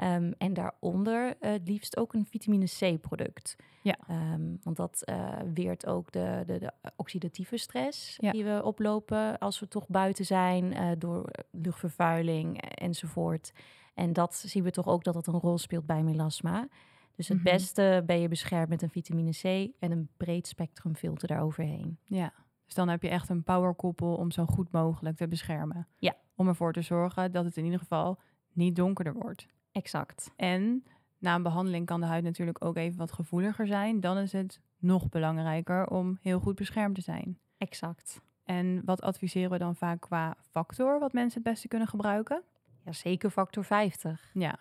Ehm, 0.00 0.32
en 0.38 0.52
daaronder 0.54 1.36
eh, 1.40 1.50
het 1.52 1.68
liefst 1.68 1.96
ook 1.96 2.12
een 2.14 2.26
vitamine 2.26 2.64
C-product. 2.66 3.56
Ja. 3.82 3.96
Ehm, 4.08 4.56
want 4.62 4.76
dat 4.76 5.02
eh, 5.04 5.36
weert 5.54 5.86
ook 5.86 6.12
de, 6.12 6.42
de, 6.46 6.58
de 6.58 6.72
oxidatieve 6.96 7.56
stress 7.56 8.16
Ja. 8.20 8.30
die 8.32 8.44
we 8.44 8.60
oplopen 8.64 9.38
als 9.38 9.60
we 9.60 9.68
toch 9.68 9.88
buiten 9.88 10.24
zijn 10.24 10.72
eh, 10.74 10.90
door 10.98 11.30
luchtvervuiling 11.50 12.60
enzovoort. 12.62 13.52
En 13.94 14.12
dat 14.12 14.34
zien 14.34 14.62
we 14.62 14.70
toch 14.70 14.86
ook 14.86 15.04
dat 15.04 15.14
dat 15.14 15.26
een 15.26 15.40
rol 15.40 15.58
speelt 15.58 15.86
bij 15.86 16.02
melasma. 16.02 16.68
Dus 17.16 17.28
het 17.28 17.36
Mhm. 17.42 17.46
beste 17.46 18.02
ben 18.06 18.20
je 18.20 18.28
beschermd 18.28 18.68
met 18.68 18.82
een 18.82 18.90
vitamine 18.90 19.30
C 19.30 19.44
en 19.78 19.90
een 19.90 20.08
breed 20.16 20.46
spectrum 20.46 20.94
filter 20.96 21.28
daaroverheen. 21.28 21.98
Ja, 22.04 22.32
dus 22.64 22.74
dan 22.74 22.88
heb 22.88 23.02
je 23.02 23.08
echt 23.08 23.28
een 23.28 23.42
powerkoppel 23.42 24.14
om 24.14 24.30
zo 24.30 24.46
goed 24.46 24.70
mogelijk 24.72 25.16
te 25.16 25.28
beschermen. 25.28 25.88
Ja. 25.98 26.14
Om 26.34 26.48
ervoor 26.48 26.72
te 26.72 26.82
zorgen 26.82 27.32
dat 27.32 27.44
het 27.44 27.56
in 27.56 27.64
ieder 27.64 27.78
geval 27.78 28.18
niet 28.52 28.76
donkerder 28.76 29.12
wordt. 29.14 29.46
Exact. 29.72 30.30
En 30.36 30.84
na 31.18 31.34
een 31.34 31.42
behandeling 31.42 31.86
kan 31.86 32.00
de 32.00 32.06
huid 32.06 32.24
natuurlijk 32.24 32.64
ook 32.64 32.76
even 32.76 32.98
wat 32.98 33.12
gevoeliger 33.12 33.66
zijn. 33.66 34.00
Dan 34.00 34.18
is 34.18 34.32
het 34.32 34.60
nog 34.78 35.08
belangrijker 35.08 35.86
om 35.88 36.18
heel 36.22 36.40
goed 36.40 36.54
beschermd 36.54 36.94
te 36.94 37.00
zijn. 37.00 37.38
Exact. 37.58 38.20
En 38.44 38.82
wat 38.84 39.02
adviseren 39.02 39.50
we 39.50 39.58
dan 39.58 39.76
vaak 39.76 40.00
qua 40.00 40.36
factor 40.50 40.98
wat 40.98 41.12
mensen 41.12 41.40
het 41.42 41.50
beste 41.52 41.68
kunnen 41.68 41.88
gebruiken? 41.88 42.42
Ja, 42.84 42.92
zeker 42.92 43.30
factor 43.30 43.64
50. 43.64 44.30
Ja, 44.34 44.58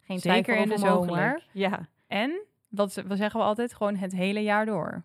Geen 0.00 0.18
Zeker 0.18 0.42
twijfel 0.42 0.62
in 0.62 0.68
de 0.68 0.78
zomer. 0.78 1.06
mogelijk. 1.06 1.44
Ja. 1.52 1.88
en 2.06 2.42
wat, 2.68 3.02
wat 3.06 3.16
zeggen 3.18 3.40
we 3.40 3.46
altijd? 3.46 3.74
Gewoon 3.74 3.96
het 3.96 4.12
hele 4.12 4.42
jaar 4.42 4.66
door. 4.66 5.04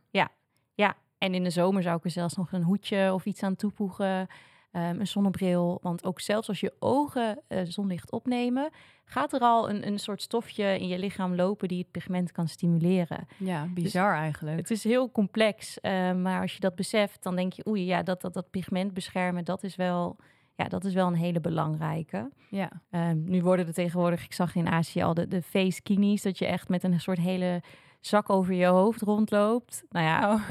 ja, 0.76 0.96
en 1.18 1.34
in 1.34 1.44
de 1.44 1.50
zomer 1.50 1.84
zou 1.84 1.98
ik 1.98 2.04
er 2.04 2.10
zelfs 2.10 2.36
nog 2.36 2.52
een 2.52 2.64
hoedje 2.64 3.14
of 3.14 3.26
iets 3.26 3.44
aan 3.44 3.56
toevoegen. 3.56 4.28
Ehm, 4.74 5.00
een 5.00 5.08
zonnebril. 5.08 5.80
Want 5.82 6.06
ook 6.06 6.20
zelfs 6.20 6.48
als 6.48 6.60
je 6.60 6.74
ogen 6.80 7.40
eh, 7.48 7.60
zonlicht 7.64 8.12
opnemen, 8.12 8.70
gaat 9.06 9.34
er 9.34 9.40
al 9.40 9.70
een, 9.70 9.88
een 9.88 10.00
soort 10.00 10.22
stofje 10.22 10.80
in 10.80 10.88
je 10.88 11.00
lichaam 11.00 11.36
lopen 11.36 11.68
die 11.68 11.78
het 11.80 11.92
pigment 11.92 12.32
kan 12.32 12.48
stimuleren. 12.48 13.28
Ja, 13.38 13.68
bizar 13.74 14.16
eigenlijk. 14.16 14.58
Het 14.58 14.72
is 14.72 14.84
heel 14.84 15.12
complex, 15.12 15.80
eh, 15.80 16.14
maar 16.14 16.42
als 16.42 16.54
je 16.54 16.60
dat 16.60 16.76
beseft, 16.76 17.24
dan 17.24 17.36
denk 17.36 17.54
je, 17.54 17.68
oei, 17.68 17.86
ja, 17.86 18.04
dat, 18.04 18.22
dat, 18.22 18.34
dat 18.34 18.50
pigment 18.50 18.94
beschermen, 18.94 19.46
dat 19.46 19.64
is 19.64 19.76
wel, 19.76 20.18
ja, 20.56 20.66
dat 20.68 20.84
is 20.86 20.94
wel 20.94 21.08
een 21.08 21.16
hele 21.16 21.40
belangrijke. 21.42 22.32
Ja, 22.50 22.70
Ehm, 22.90 23.24
nu 23.24 23.42
worden 23.42 23.68
er 23.68 23.74
tegenwoordig, 23.74 24.24
ik 24.24 24.34
zag 24.34 24.56
in 24.56 24.68
Azië 24.68 25.02
al 25.04 25.14
de, 25.14 25.28
de 25.28 25.42
face 25.42 25.82
kinies, 25.82 26.22
dat 26.22 26.38
je 26.38 26.46
echt 26.46 26.70
met 26.70 26.84
een 26.84 27.00
soort 27.00 27.20
hele 27.20 27.62
zak 28.00 28.30
over 28.30 28.54
je 28.54 28.66
hoofd 28.66 29.02
rondloopt. 29.02 29.84
Nou 29.90 30.06
ja, 30.06 30.34
Oh. 30.34 30.42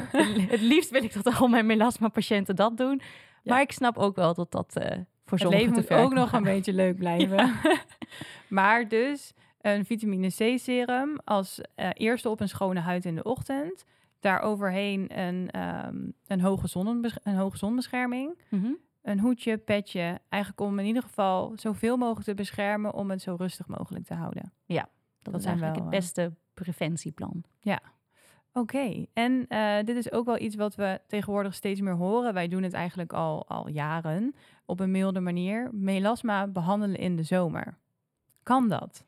het 0.51 0.61
liefst 0.61 0.91
wil 0.91 1.03
ik 1.05 1.23
dat 1.23 1.35
al 1.41 1.49
mijn 1.49 1.67
melasma-patiënten 1.67 2.57
dat 2.57 2.77
doen. 2.77 3.01
Ja. 3.43 3.53
Maar 3.53 3.61
ik 3.63 3.73
snap 3.73 3.97
ook 3.99 4.17
wel 4.17 4.35
dat 4.35 4.51
dat 4.51 4.77
eh, 4.77 4.85
voor 5.25 5.39
het 5.39 5.41
sommigen 5.41 5.51
leven 5.51 5.73
te 5.73 5.79
moet 5.81 5.87
ver 5.87 5.99
ook 5.99 6.13
nog 6.13 6.33
een 6.33 6.43
beetje 6.43 6.73
leuk 6.73 6.97
blijven. 7.05 7.53
maar 8.49 8.89
dus 8.89 9.33
een 9.61 9.85
vitamine 9.85 10.29
C 10.29 10.59
serum 10.59 11.19
als 11.25 11.61
eh, 11.75 11.89
eerste 11.93 12.29
op 12.29 12.41
een 12.41 12.49
schone 12.49 12.81
huid 12.81 13.05
in 13.05 13.15
de 13.15 13.23
ochtend. 13.23 13.85
Daaroverheen 14.21 15.19
een, 15.19 15.51
ehm, 15.51 15.97
een, 16.27 16.41
hoge 16.41 16.69
zonnebes- 16.69 17.19
een 17.23 17.37
hoge 17.37 17.57
zonbescherming. 17.57 18.39
Een 19.03 19.21
hoedje, 19.21 19.59
petje. 19.59 20.21
Eigenlijk 20.29 20.63
om 20.63 20.79
in 20.79 20.85
ieder 20.87 21.03
geval 21.03 21.53
zoveel 21.55 21.97
mogelijk 21.97 22.25
te 22.27 22.35
beschermen 22.35 22.95
om 22.95 23.11
het 23.11 23.23
zo 23.23 23.35
rustig 23.39 23.67
mogelijk 23.67 24.05
te 24.05 24.15
houden. 24.15 24.53
Dat, 25.23 25.33
Dat 25.33 25.41
is 25.41 25.47
eigenlijk 25.47 25.77
wel, 25.77 25.85
het 25.85 25.95
beste 25.95 26.33
preventieplan. 26.55 27.45
Oké, 28.53 29.07
en 29.13 29.45
eh, 29.49 29.77
dit 29.85 29.97
is 29.97 30.13
ook 30.13 30.25
wel 30.27 30.39
iets 30.41 30.55
wat 30.57 30.75
we 30.75 31.01
tegenwoordig 31.07 31.55
steeds 31.55 31.81
meer 31.81 31.95
horen. 31.95 32.35
Wij 32.35 32.49
doen 32.49 32.63
het 32.63 32.73
eigenlijk 32.73 33.13
al, 33.13 33.49
al 33.49 33.69
jaren 33.69 34.35
op 34.67 34.81
een 34.81 34.91
milde 34.91 35.21
manier. 35.21 35.69
Melasma 35.73 36.47
behandelen 36.47 36.97
in 36.97 37.17
de 37.17 37.23
zomer. 37.23 37.79
Kan 38.43 38.69
dat? 38.69 39.07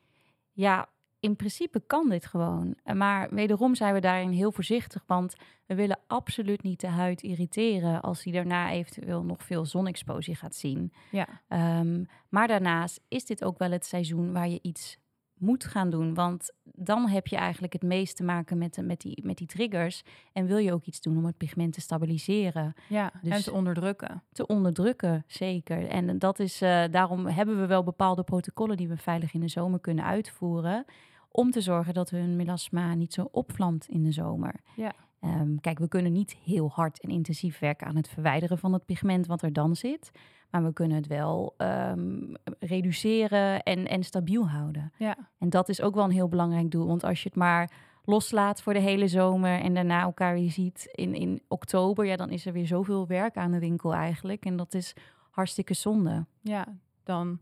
Ja, 0.52 0.88
in 1.20 1.37
principe 1.37 1.83
kan 1.87 2.09
dit 2.09 2.26
gewoon. 2.26 2.74
Eh, 2.83 2.94
Maar 2.94 3.28
wederom 3.35 3.74
zijn 3.74 3.94
we 3.94 4.00
daarin 4.00 4.30
heel 4.30 4.52
voorzichtig, 4.52 5.04
want 5.07 5.37
we 5.66 5.74
willen 5.74 5.98
absoluut 6.07 6.62
niet 6.62 6.80
de 6.80 6.87
huid 6.88 7.22
irriteren 7.22 8.00
als 8.02 8.22
die 8.22 8.33
daarna 8.33 8.70
eventueel 8.70 9.22
nog 9.22 9.42
veel 9.42 9.66
zonexposie 9.66 10.35
gaat 10.35 10.54
zien. 10.54 10.92
Ja, 11.11 11.26
Ehm, 11.48 12.04
maar 12.28 12.48
daarnaast 12.48 13.00
is 13.09 13.24
dit 13.24 13.44
ook 13.44 13.59
wel 13.59 13.70
het 13.70 13.85
seizoen 13.87 14.33
waar 14.33 14.48
je 14.48 14.59
iets 14.62 14.98
moet 15.38 15.64
gaan 15.64 15.90
doen. 15.90 16.14
Want 16.14 16.52
dan 16.62 17.08
heb 17.08 17.26
je 17.26 17.36
eigenlijk 17.36 17.72
het 17.72 17.82
meest 17.82 18.16
te 18.16 18.24
maken 18.24 18.58
met, 18.58 18.74
de- 18.74 18.82
met, 18.82 19.00
die, 19.00 19.20
met 19.24 19.36
die 19.38 19.46
triggers. 19.46 20.02
En 20.32 20.46
wil 20.46 20.58
je 20.58 20.72
ook 20.72 20.84
iets 20.84 21.00
doen 21.00 21.16
om 21.16 21.24
het 21.24 21.36
pigment 21.36 21.72
te 21.72 21.80
stabiliseren, 21.80 22.74
ja. 22.88 23.12
en 23.22 23.30
Dus- 23.30 23.44
te 23.44 23.52
onderdrukken. 23.52 24.22
te 24.32 24.46
onderdrukken, 24.46 25.24
zeker. 25.26 25.86
En 25.88 26.18
dat 26.18 26.38
is, 26.38 26.60
eh, 26.62 26.84
daarom 26.90 27.26
hebben 27.26 27.60
we 27.60 27.66
wel 27.66 27.82
bepaalde 27.82 28.22
protocollen 28.22 28.76
die 28.76 28.88
we 28.88 28.96
veilig 28.96 29.34
in 29.34 29.40
de 29.40 29.48
zomer 29.48 29.80
kunnen 29.80 30.04
uitvoeren. 30.04 30.84
Om 31.30 31.50
te 31.50 31.60
zorgen 31.60 31.94
dat 31.94 32.10
hun 32.10 32.36
melasma 32.36 32.94
niet 32.94 33.12
zo 33.12 33.28
opvlamt 33.30 33.88
in 33.88 34.02
de 34.02 34.12
zomer. 34.12 34.54
Ja. 34.76 34.92
Ehm, 35.20 35.56
kijk, 35.60 35.78
we 35.78 35.88
kunnen 35.88 36.12
niet 36.12 36.34
heel 36.44 36.70
hard 36.70 37.00
en 37.00 37.08
intensief 37.10 37.58
werken 37.58 37.86
aan 37.86 37.96
het 37.96 38.08
verwijderen 38.08 38.58
van 38.58 38.72
het 38.72 38.84
pigment 38.84 39.26
wat 39.26 39.42
er 39.42 39.52
dan 39.52 39.76
zit. 39.76 40.10
Maar 40.54 40.64
we 40.64 40.72
kunnen 40.72 40.96
het 40.96 41.06
wel 41.06 41.54
ehm, 41.56 42.34
reduceren 42.58 43.62
en, 43.62 43.88
en 43.88 44.02
stabiel 44.02 44.48
houden. 44.48 44.92
Ja, 44.98 45.16
En 45.38 45.50
dat 45.50 45.68
is 45.68 45.80
ook 45.80 45.94
wel 45.94 46.04
een 46.04 46.10
heel 46.10 46.28
belangrijk 46.28 46.70
doel. 46.70 46.86
Want 46.86 47.04
als 47.04 47.22
je 47.22 47.28
het 47.28 47.38
maar 47.38 47.70
loslaat 48.04 48.62
voor 48.62 48.72
de 48.72 48.80
hele 48.80 49.08
zomer 49.08 49.60
en 49.60 49.74
daarna 49.74 50.00
elkaar 50.00 50.34
weer 50.34 50.50
ziet 50.50 50.88
in, 50.92 51.14
in 51.14 51.42
oktober, 51.48 52.06
ja, 52.06 52.16
dan 52.16 52.30
is 52.30 52.46
er 52.46 52.52
weer 52.52 52.66
zoveel 52.66 53.06
werk 53.06 53.36
aan 53.36 53.50
de 53.50 53.58
winkel 53.58 53.94
eigenlijk. 53.94 54.44
En 54.44 54.56
dat 54.56 54.74
is 54.74 54.94
hartstikke 55.30 55.74
zonde. 55.74 56.26
ja. 56.40 56.66
Dan 57.04 57.40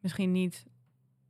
misschien 0.00 0.32
niet... 0.32 0.66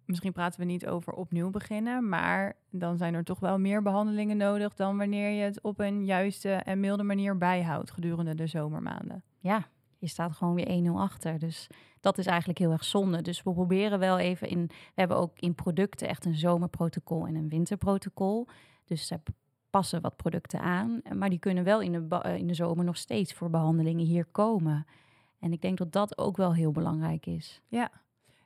Misschien 0.04 0.33
praten 0.33 0.61
we 0.61 0.66
niet 0.66 0.87
over 0.87 1.12
opnieuw 1.12 1.50
beginnen, 1.50 2.09
maar 2.09 2.57
dan 2.70 2.96
zijn 2.96 3.14
er 3.14 3.24
toch 3.24 3.40
wel 3.40 3.59
meer 3.59 3.83
behandelingen 3.83 4.37
nodig 4.37 4.74
dan 4.74 4.96
wanneer 4.96 5.31
je 5.31 5.42
het 5.42 5.61
op 5.61 5.81
een 5.81 6.04
juiste 6.04 6.50
en 6.52 6.81
milde 6.81 7.02
manier 7.02 7.38
bijhoudt 7.38 7.90
gedurende 7.90 8.35
de 8.35 8.46
zomermaanden. 8.46 9.22
Ja, 9.38 9.68
je 9.98 10.06
staat 10.06 10.32
gewoon 10.32 10.54
weer 10.54 10.84
1-0 10.84 10.90
achter. 10.94 11.38
Dus 11.38 11.66
dat 12.00 12.18
is 12.18 12.26
eigenlijk 12.26 12.58
heel 12.58 12.70
erg 12.70 12.84
zonde. 12.84 13.22
Dus 13.22 13.42
we 13.42 13.52
proberen 13.52 13.98
wel 13.98 14.18
even 14.18 14.48
in. 14.48 14.66
We 14.66 14.92
hebben 14.94 15.16
ook 15.16 15.38
in 15.38 15.54
producten 15.54 16.08
echt 16.08 16.24
een 16.24 16.37
zomerprotocol 16.37 17.26
en 17.26 17.34
een 17.34 17.48
winterprotocol. 17.48 18.46
Dus 18.84 19.08
daar 19.08 19.22
passen 19.70 20.00
wat 20.00 20.16
producten 20.16 20.61
aan. 20.61 21.00
Maar 21.14 21.30
die 21.30 21.38
kunnen 21.38 21.64
wel 21.64 21.80
in 21.80 21.92
de, 21.92 22.18
eh, 22.18 22.37
in 22.37 22.46
de 22.46 22.54
zomer 22.54 22.84
nog 22.84 22.96
steeds 22.96 23.32
voor 23.32 23.50
behandelingen 23.50 24.04
hier 24.04 24.24
komen. 24.24 24.87
En 25.40 25.52
ik 25.52 25.61
denk 25.61 25.78
dat 25.78 25.92
dat 25.92 26.18
ook 26.18 26.37
wel 26.37 26.54
heel 26.54 26.72
belangrijk 26.72 27.26
is. 27.26 27.61
Ja, 27.68 27.90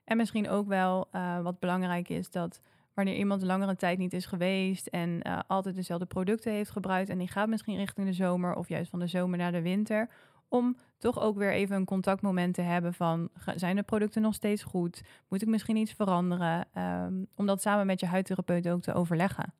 en 0.04 0.16
misschien 0.16 0.48
ook 0.48 0.68
wel 0.68 1.08
eh, 1.10 1.40
wat 1.40 1.58
belangrijk 1.58 2.08
is 2.08 2.30
dat 2.30 2.60
wanneer 2.94 3.16
iemand 3.16 3.42
langere 3.42 3.76
tijd 3.76 3.98
niet 3.98 4.12
is 4.12 4.26
geweest 4.26 4.86
en 4.86 5.22
eh, 5.22 5.38
altijd 5.46 5.74
dezelfde 5.74 6.06
producten 6.06 6.52
heeft 6.52 6.70
gebruikt 6.70 7.08
en 7.08 7.18
die 7.18 7.28
gaat 7.28 7.48
misschien 7.48 7.76
richting 7.76 8.06
de 8.06 8.12
zomer 8.12 8.54
of 8.54 8.68
juist 8.68 8.90
van 8.90 8.98
de 8.98 9.06
zomer 9.06 9.38
naar 9.38 9.52
de 9.52 9.62
winter, 9.62 10.08
om 10.52 10.76
toch 10.98 11.20
ook 11.20 11.36
weer 11.36 11.52
even 11.52 11.76
een 11.76 11.84
contactmoment 11.84 12.54
te 12.54 12.60
hebben 12.62 12.94
van 12.94 13.28
zijn 13.54 13.76
de 13.76 13.82
producten 13.82 14.22
nog 14.22 14.34
steeds 14.34 14.62
goed? 14.62 15.02
Moet 15.28 15.42
ik 15.42 15.48
misschien 15.48 15.76
iets 15.76 15.92
veranderen? 15.92 16.66
Ehm, 16.72 17.14
om 17.34 17.46
dat 17.46 17.62
samen 17.62 17.86
met 17.86 18.00
je 18.00 18.06
huidtherapeut 18.06 18.68
ook 18.68 18.82
te 18.82 18.92
overleggen. 18.94 19.54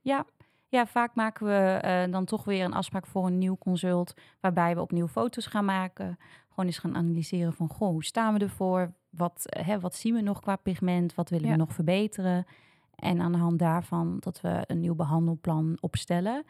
Ja, 0.00 0.24
ja 0.68 0.86
vaak 0.86 1.14
maken 1.14 1.46
we 1.46 1.78
eh, 1.80 2.12
dan 2.12 2.24
toch 2.24 2.44
weer 2.44 2.64
een 2.64 2.74
afspraak 2.74 3.06
voor 3.06 3.26
een 3.26 3.38
nieuw 3.38 3.56
consult. 3.58 4.14
Waarbij 4.40 4.74
we 4.74 4.80
opnieuw 4.80 5.08
foto's 5.08 5.46
gaan 5.46 5.64
maken. 5.64 6.18
Gewoon 6.48 6.66
eens 6.66 6.78
gaan 6.78 6.96
analyseren 6.96 7.52
van, 7.52 7.68
goh, 7.68 7.88
hoe 7.88 8.04
staan 8.04 8.34
we 8.34 8.40
ervoor? 8.40 8.92
Wat, 9.10 9.46
eh, 9.46 9.66
hè, 9.66 9.80
wat 9.80 9.94
zien 9.94 10.14
we 10.14 10.20
nog 10.20 10.40
qua 10.40 10.56
pigment? 10.56 11.14
Wat 11.14 11.30
willen 11.30 11.46
Ja. 11.46 11.52
we 11.52 11.58
nog 11.58 11.72
verbeteren? 11.72 12.46
En 12.94 13.20
aan 13.20 13.32
de 13.32 13.38
hand 13.38 13.58
daarvan 13.58 14.16
dat 14.20 14.40
we 14.40 14.62
een 14.66 14.80
nieuw 14.80 14.94
behandelplan 14.94 15.78
opstellen. 15.80 16.44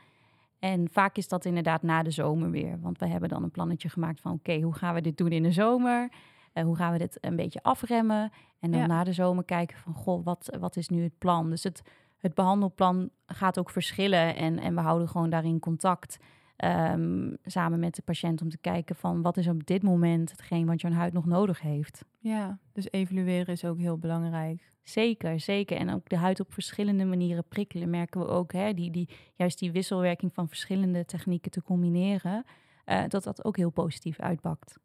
En 0.58 0.88
vaak 0.90 1.16
is 1.16 1.28
dat 1.28 1.44
inderdaad 1.44 1.82
na 1.82 2.02
de 2.02 2.10
zomer 2.10 2.50
weer. 2.50 2.80
Want 2.80 2.98
we 2.98 3.06
hebben 3.06 3.28
dan 3.28 3.42
een 3.42 3.50
plannetje 3.50 3.88
gemaakt 3.88 4.20
van, 4.20 4.32
oké, 4.32 4.60
hoe 4.60 4.74
gaan 4.74 4.94
we 4.94 5.00
dit 5.00 5.16
doen 5.16 5.28
in 5.30 5.42
de 5.42 5.52
zomer? 5.52 6.08
Eh, 6.52 6.64
hoe 6.64 6.76
gaan 6.76 6.92
we 6.92 6.98
dit 6.98 7.18
een 7.20 7.36
beetje 7.36 7.62
afremmen? 7.62 8.30
En 8.60 8.70
dan 8.70 8.80
Ja. 8.80 8.86
na 8.86 9.04
de 9.04 9.12
zomer 9.12 9.44
kijken 9.44 9.76
van, 9.76 9.94
goh, 9.94 10.24
wat, 10.24 10.56
wat 10.60 10.76
is 10.76 10.88
nu 10.88 11.02
het 11.02 11.18
plan? 11.18 11.50
Dus 11.50 11.62
het, 11.62 11.82
het 12.16 12.34
behandelplan 12.34 13.10
gaat 13.26 13.58
ook 13.58 13.70
verschillen 13.70 14.36
en, 14.36 14.58
en 14.58 14.74
we 14.74 14.80
houden 14.80 15.08
gewoon 15.08 15.30
daarin 15.30 15.58
contact 15.58 16.18
ehm, 16.58 17.34
samen 17.44 17.78
met 17.78 17.94
de 17.94 18.02
patiënt 18.02 18.42
om 18.42 18.48
te 18.48 18.58
kijken 18.58 18.96
van 18.96 19.22
wat 19.22 19.36
is 19.36 19.48
op 19.48 19.66
dit 19.66 19.82
moment 19.82 20.30
hetgeen 20.30 20.66
wat 20.66 20.80
jouw 20.80 20.90
huid 20.90 21.12
nog 21.12 21.26
nodig 21.26 21.60
heeft. 21.60 22.04
Ja, 22.18 22.58
dus 22.72 22.90
evalueren 22.90 23.54
is 23.54 23.64
ook 23.64 23.78
heel 23.78 23.98
belangrijk. 23.98 24.72
Zeker, 24.82 25.40
zeker. 25.40 25.76
En 25.76 25.90
ook 25.90 26.08
de 26.08 26.16
huid 26.16 26.40
op 26.40 26.52
verschillende 26.52 27.04
manieren 27.04 27.48
prikkelen 27.48 27.90
merken 27.90 28.20
we 28.20 28.26
ook. 28.26 28.52
Hè, 28.52 28.74
die, 28.74 28.90
die, 28.90 29.08
juist 29.34 29.58
die 29.58 29.72
wisselwerking 29.72 30.32
van 30.34 30.48
verschillende 30.48 31.04
technieken 31.04 31.50
te 31.50 31.62
combineren, 31.62 32.44
eh, 32.84 33.04
dat 33.08 33.24
dat 33.24 33.44
ook 33.44 33.56
heel 33.56 33.70
positief 33.70 34.20
uitpakt. 34.20 34.78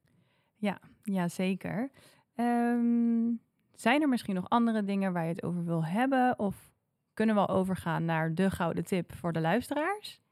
Ja, 1.04 1.28
zeker. 1.28 1.92
Ehm, 2.36 3.32
zijn 3.74 4.02
er 4.02 4.10
misschien 4.10 4.36
nog 4.36 4.50
andere 4.50 4.84
dingen 4.84 5.14
waar 5.14 5.24
je 5.24 5.30
het 5.30 5.44
over 5.44 5.66
wil 5.66 5.86
hebben? 5.86 6.40
Of 6.40 6.72
kunnen 7.14 7.36
we 7.36 7.46
al 7.46 7.56
overgaan 7.56 8.06
naar 8.06 8.36
de 8.36 8.52
gouden 8.52 8.86
tip 8.86 9.16
voor 9.16 9.34
de 9.34 9.42
luisteraars? 9.42 10.23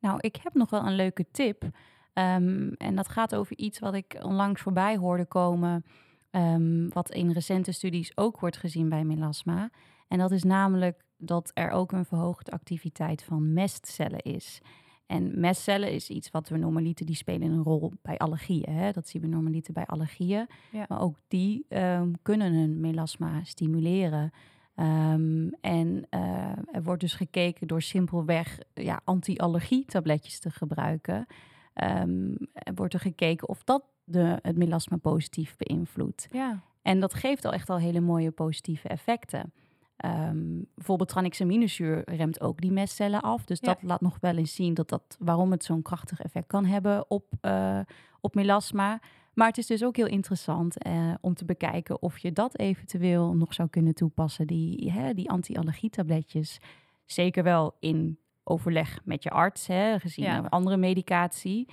Nou, 0.00 0.18
ik 0.20 0.36
heb 0.42 0.54
nog 0.54 0.70
wel 0.70 0.86
een 0.86 0.96
leuke 0.96 1.26
tip. 1.30 1.64
Ehm, 2.12 2.68
en 2.76 2.94
dat 2.94 3.08
gaat 3.08 3.34
over 3.34 3.56
iets 3.58 3.78
wat 3.78 3.94
ik 3.94 4.18
onlangs 4.22 4.60
voorbij 4.60 4.96
hoorde 4.96 5.26
komen. 5.26 5.84
ehm, 6.30 6.88
wat 6.88 7.10
in 7.10 7.32
recente 7.32 7.72
studies 7.72 8.16
ook 8.16 8.40
wordt 8.40 8.56
gezien 8.56 8.88
bij 8.88 9.04
melasma. 9.04 9.70
En 10.08 10.18
dat 10.18 10.30
is 10.30 10.42
namelijk 10.42 11.04
dat 11.16 11.50
er 11.54 11.70
ook 11.70 11.92
een 11.92 12.04
verhoogde 12.04 12.50
activiteit 12.50 13.24
van 13.24 13.52
mestcellen 13.52 14.22
is. 14.22 14.60
En 15.06 15.40
mestcellen 15.40 15.92
is 15.92 16.08
iets 16.08 16.30
wat 16.30 16.48
we 16.48 16.56
normaliter, 16.56 17.06
die 17.06 17.16
spelen 17.16 17.50
een 17.50 17.62
rol 17.62 17.92
bij 18.02 18.18
allergieën. 18.18 18.72
Hè? 18.72 18.90
Dat 18.92 19.08
zien 19.08 19.22
we 19.22 19.28
normaliter 19.28 19.72
bij 19.72 19.86
allergieën. 19.86 20.46
Ja. 20.72 20.84
Maar 20.88 21.00
ook 21.00 21.16
die 21.28 21.64
ehm, 21.68 22.12
kunnen 22.22 22.52
hun 22.52 22.80
melasma 22.80 23.44
stimuleren. 23.44 24.30
Ehm, 24.78 25.48
en 25.60 26.06
eh, 26.10 26.50
er 26.72 26.82
wordt 26.82 27.00
dus 27.00 27.14
gekeken 27.14 27.66
door 27.66 27.82
simpelweg 27.82 28.58
ja, 28.74 29.00
anti-allergie-tabletjes 29.04 30.38
te 30.38 30.50
gebruiken. 30.50 31.26
Ehm, 31.74 32.34
er 32.52 32.74
wordt 32.74 32.94
er 32.94 33.00
gekeken 33.00 33.48
of 33.48 33.64
dat 33.64 33.82
de, 34.04 34.38
het 34.42 34.56
melasma 34.56 34.96
positief 34.96 35.56
beïnvloedt. 35.56 36.28
Ja, 36.30 36.62
En 36.82 37.00
dat 37.00 37.14
geeft 37.14 37.44
al 37.44 37.52
echt 37.52 37.70
al 37.70 37.78
hele 37.78 38.00
mooie 38.00 38.30
positieve 38.30 38.88
effecten. 38.88 39.52
Ehm, 39.96 40.62
bijvoorbeeld 40.74 41.08
tranexaminezuur 41.08 42.02
remt 42.10 42.40
ook 42.40 42.60
die 42.60 42.72
mestcellen 42.72 43.20
af. 43.22 43.44
Dus 43.44 43.58
Ja. 43.60 43.66
dat 43.72 43.82
laat 43.82 44.00
nog 44.00 44.16
wel 44.20 44.36
eens 44.36 44.54
zien 44.54 44.74
dat 44.74 44.88
dat, 44.88 45.16
waarom 45.18 45.50
het 45.50 45.64
zo'n 45.64 45.82
krachtig 45.82 46.20
effect 46.20 46.46
kan 46.46 46.64
hebben 46.64 47.10
op, 47.10 47.24
eh, 47.40 47.80
op 48.20 48.34
melasma. 48.34 49.00
Maar 49.38 49.46
het 49.46 49.58
is 49.58 49.66
dus 49.66 49.84
ook 49.84 49.96
heel 49.96 50.06
interessant 50.06 50.78
eh, 50.78 51.14
om 51.20 51.34
te 51.34 51.44
bekijken 51.44 52.02
of 52.02 52.18
je 52.18 52.32
dat 52.32 52.58
eventueel 52.58 53.34
nog 53.34 53.54
zou 53.54 53.68
kunnen 53.68 53.94
toepassen. 53.94 54.46
Die, 54.46 54.92
hè, 54.92 55.14
die 55.14 55.30
anti-allergietabletjes. 55.30 56.60
Zeker 57.04 57.42
wel 57.42 57.76
in 57.80 58.18
overleg 58.44 59.00
met 59.04 59.22
je 59.22 59.30
arts, 59.30 59.66
hè, 59.66 59.98
gezien 59.98 60.24
Ja. 60.24 60.38
andere 60.38 60.76
medicatie. 60.76 61.68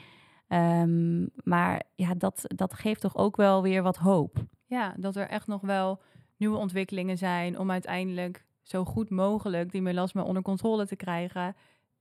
Ehm, 0.48 1.26
maar 1.44 1.84
ja, 1.96 2.14
dat, 2.14 2.42
dat 2.56 2.74
geeft 2.74 3.02
toch 3.02 3.16
ook 3.18 3.36
wel 3.36 3.62
weer 3.62 3.84
wat 3.84 3.98
hoop. 3.98 4.46
Ja, 4.66 4.94
dat 4.98 5.16
er 5.16 5.28
echt 5.28 5.48
nog 5.48 5.62
wel 5.62 6.02
nieuwe 6.38 6.58
ontwikkelingen 6.58 7.18
zijn 7.18 7.60
om 7.60 7.72
uiteindelijk 7.72 8.46
zo 8.62 8.86
goed 8.86 9.10
mogelijk 9.10 9.72
die 9.72 9.82
melasma 9.82 10.22
onder 10.22 10.42
controle 10.44 10.88
te 10.88 10.96
krijgen 10.96 11.56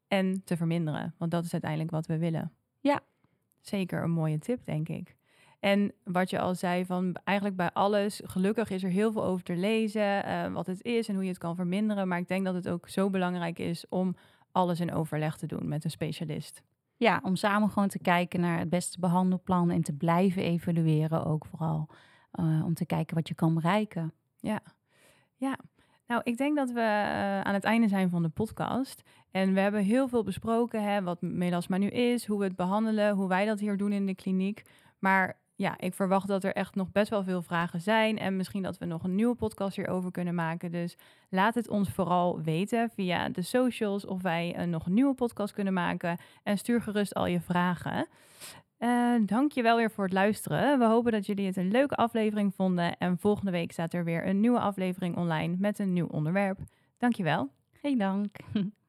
en 0.08 0.44
te 0.44 0.56
verminderen. 0.56 1.14
Want 1.18 1.30
dat 1.30 1.44
is 1.44 1.52
uiteindelijk 1.52 1.90
wat 1.90 2.06
we 2.06 2.18
willen. 2.18 2.52
Ja. 2.80 3.00
Zeker 3.60 4.02
een 4.02 4.10
mooie 4.10 4.38
tip, 4.38 4.64
denk 4.64 4.88
ik. 4.88 5.16
En 5.64 5.92
wat 6.02 6.30
je 6.30 6.38
al 6.38 6.54
zei, 6.54 6.86
van 6.86 7.16
eigenlijk 7.24 7.56
bij 7.56 7.70
alles, 7.72 8.20
gelukkig 8.24 8.70
is 8.70 8.82
er 8.82 8.90
heel 8.90 9.12
veel 9.12 9.24
over 9.24 9.44
te 9.44 9.56
lezen, 9.56 10.28
uh, 10.28 10.52
wat 10.52 10.66
het 10.66 10.82
is 10.82 11.08
en 11.08 11.14
hoe 11.14 11.22
je 11.22 11.28
het 11.28 11.38
kan 11.38 11.56
verminderen. 11.56 12.08
Maar 12.08 12.18
ik 12.18 12.28
denk 12.28 12.44
dat 12.44 12.54
het 12.54 12.68
ook 12.68 12.88
zo 12.88 13.10
belangrijk 13.10 13.58
is 13.58 13.88
om 13.88 14.16
alles 14.52 14.80
in 14.80 14.92
overleg 14.92 15.36
te 15.36 15.46
doen 15.46 15.68
met 15.68 15.84
een 15.84 15.90
specialist. 15.90 16.62
Ja, 16.96 17.20
om 17.22 17.36
samen 17.36 17.70
gewoon 17.70 17.88
te 17.88 17.98
kijken 17.98 18.40
naar 18.40 18.58
het 18.58 18.68
beste 18.68 19.00
behandelplan 19.00 19.70
en 19.70 19.82
te 19.82 19.92
blijven 19.92 20.42
evalueren 20.42 21.24
ook 21.24 21.46
vooral. 21.46 21.88
Uh, 22.40 22.64
om 22.64 22.74
te 22.74 22.86
kijken 22.86 23.14
wat 23.14 23.28
je 23.28 23.34
kan 23.34 23.54
bereiken. 23.54 24.12
Ja, 24.36 24.60
ja. 25.36 25.58
Nou, 26.06 26.20
ik 26.24 26.36
denk 26.36 26.56
dat 26.56 26.70
we 26.70 26.80
uh, 26.80 27.40
aan 27.40 27.54
het 27.54 27.64
einde 27.64 27.88
zijn 27.88 28.10
van 28.10 28.22
de 28.22 28.28
podcast. 28.28 29.02
En 29.30 29.54
we 29.54 29.60
hebben 29.60 29.82
heel 29.82 30.08
veel 30.08 30.22
besproken, 30.22 30.82
hè, 30.82 31.02
wat 31.02 31.22
melasma 31.22 31.76
nu 31.76 31.88
is, 31.88 32.26
hoe 32.26 32.38
we 32.38 32.44
het 32.44 32.56
behandelen, 32.56 33.14
hoe 33.14 33.28
wij 33.28 33.46
dat 33.46 33.60
hier 33.60 33.76
doen 33.76 33.92
in 33.92 34.06
de 34.06 34.14
kliniek. 34.14 34.62
Maar 34.98 35.42
ja, 35.56 35.74
ik 35.78 35.94
verwacht 35.94 36.28
dat 36.28 36.44
er 36.44 36.52
echt 36.52 36.74
nog 36.74 36.92
best 36.92 37.10
wel 37.10 37.24
veel 37.24 37.42
vragen 37.42 37.80
zijn. 37.80 38.18
En 38.18 38.36
misschien 38.36 38.62
dat 38.62 38.78
we 38.78 38.84
nog 38.84 39.04
een 39.04 39.14
nieuwe 39.14 39.34
podcast 39.34 39.76
hierover 39.76 40.10
kunnen 40.10 40.34
maken. 40.34 40.70
Dus 40.70 40.96
laat 41.28 41.54
het 41.54 41.68
ons 41.68 41.90
vooral 41.90 42.42
weten 42.42 42.90
via 42.94 43.28
de 43.28 43.42
socials 43.42 44.06
of 44.06 44.22
wij 44.22 44.56
uh, 44.58 44.64
nog 44.64 44.86
een 44.86 44.94
nieuwe 44.94 45.14
podcast 45.14 45.52
kunnen 45.54 45.72
maken. 45.72 46.18
En 46.42 46.58
stuur 46.58 46.82
gerust 46.82 47.14
al 47.14 47.26
je 47.26 47.40
vragen. 47.40 48.06
Je 49.52 49.62
wel 49.62 49.76
weer 49.76 49.90
voor 49.90 50.04
het 50.04 50.12
luisteren. 50.12 50.78
We 50.78 50.84
hopen 50.84 51.12
dat 51.12 51.26
jullie 51.26 51.46
het 51.46 51.56
een 51.56 51.70
leuke 51.70 51.94
aflevering 51.94 52.54
vonden. 52.54 52.96
En 52.98 53.18
volgende 53.18 53.50
week 53.50 53.72
staat 53.72 53.92
er 53.92 54.04
weer 54.04 54.26
een 54.26 54.40
nieuwe 54.40 54.60
aflevering 54.60 55.16
online 55.16 55.56
met 55.58 55.78
een 55.78 55.92
nieuw 55.92 56.06
onderwerp. 56.06 56.58
Dankjewel. 56.98 57.50
Geen 57.72 57.98
dank. 57.98 58.36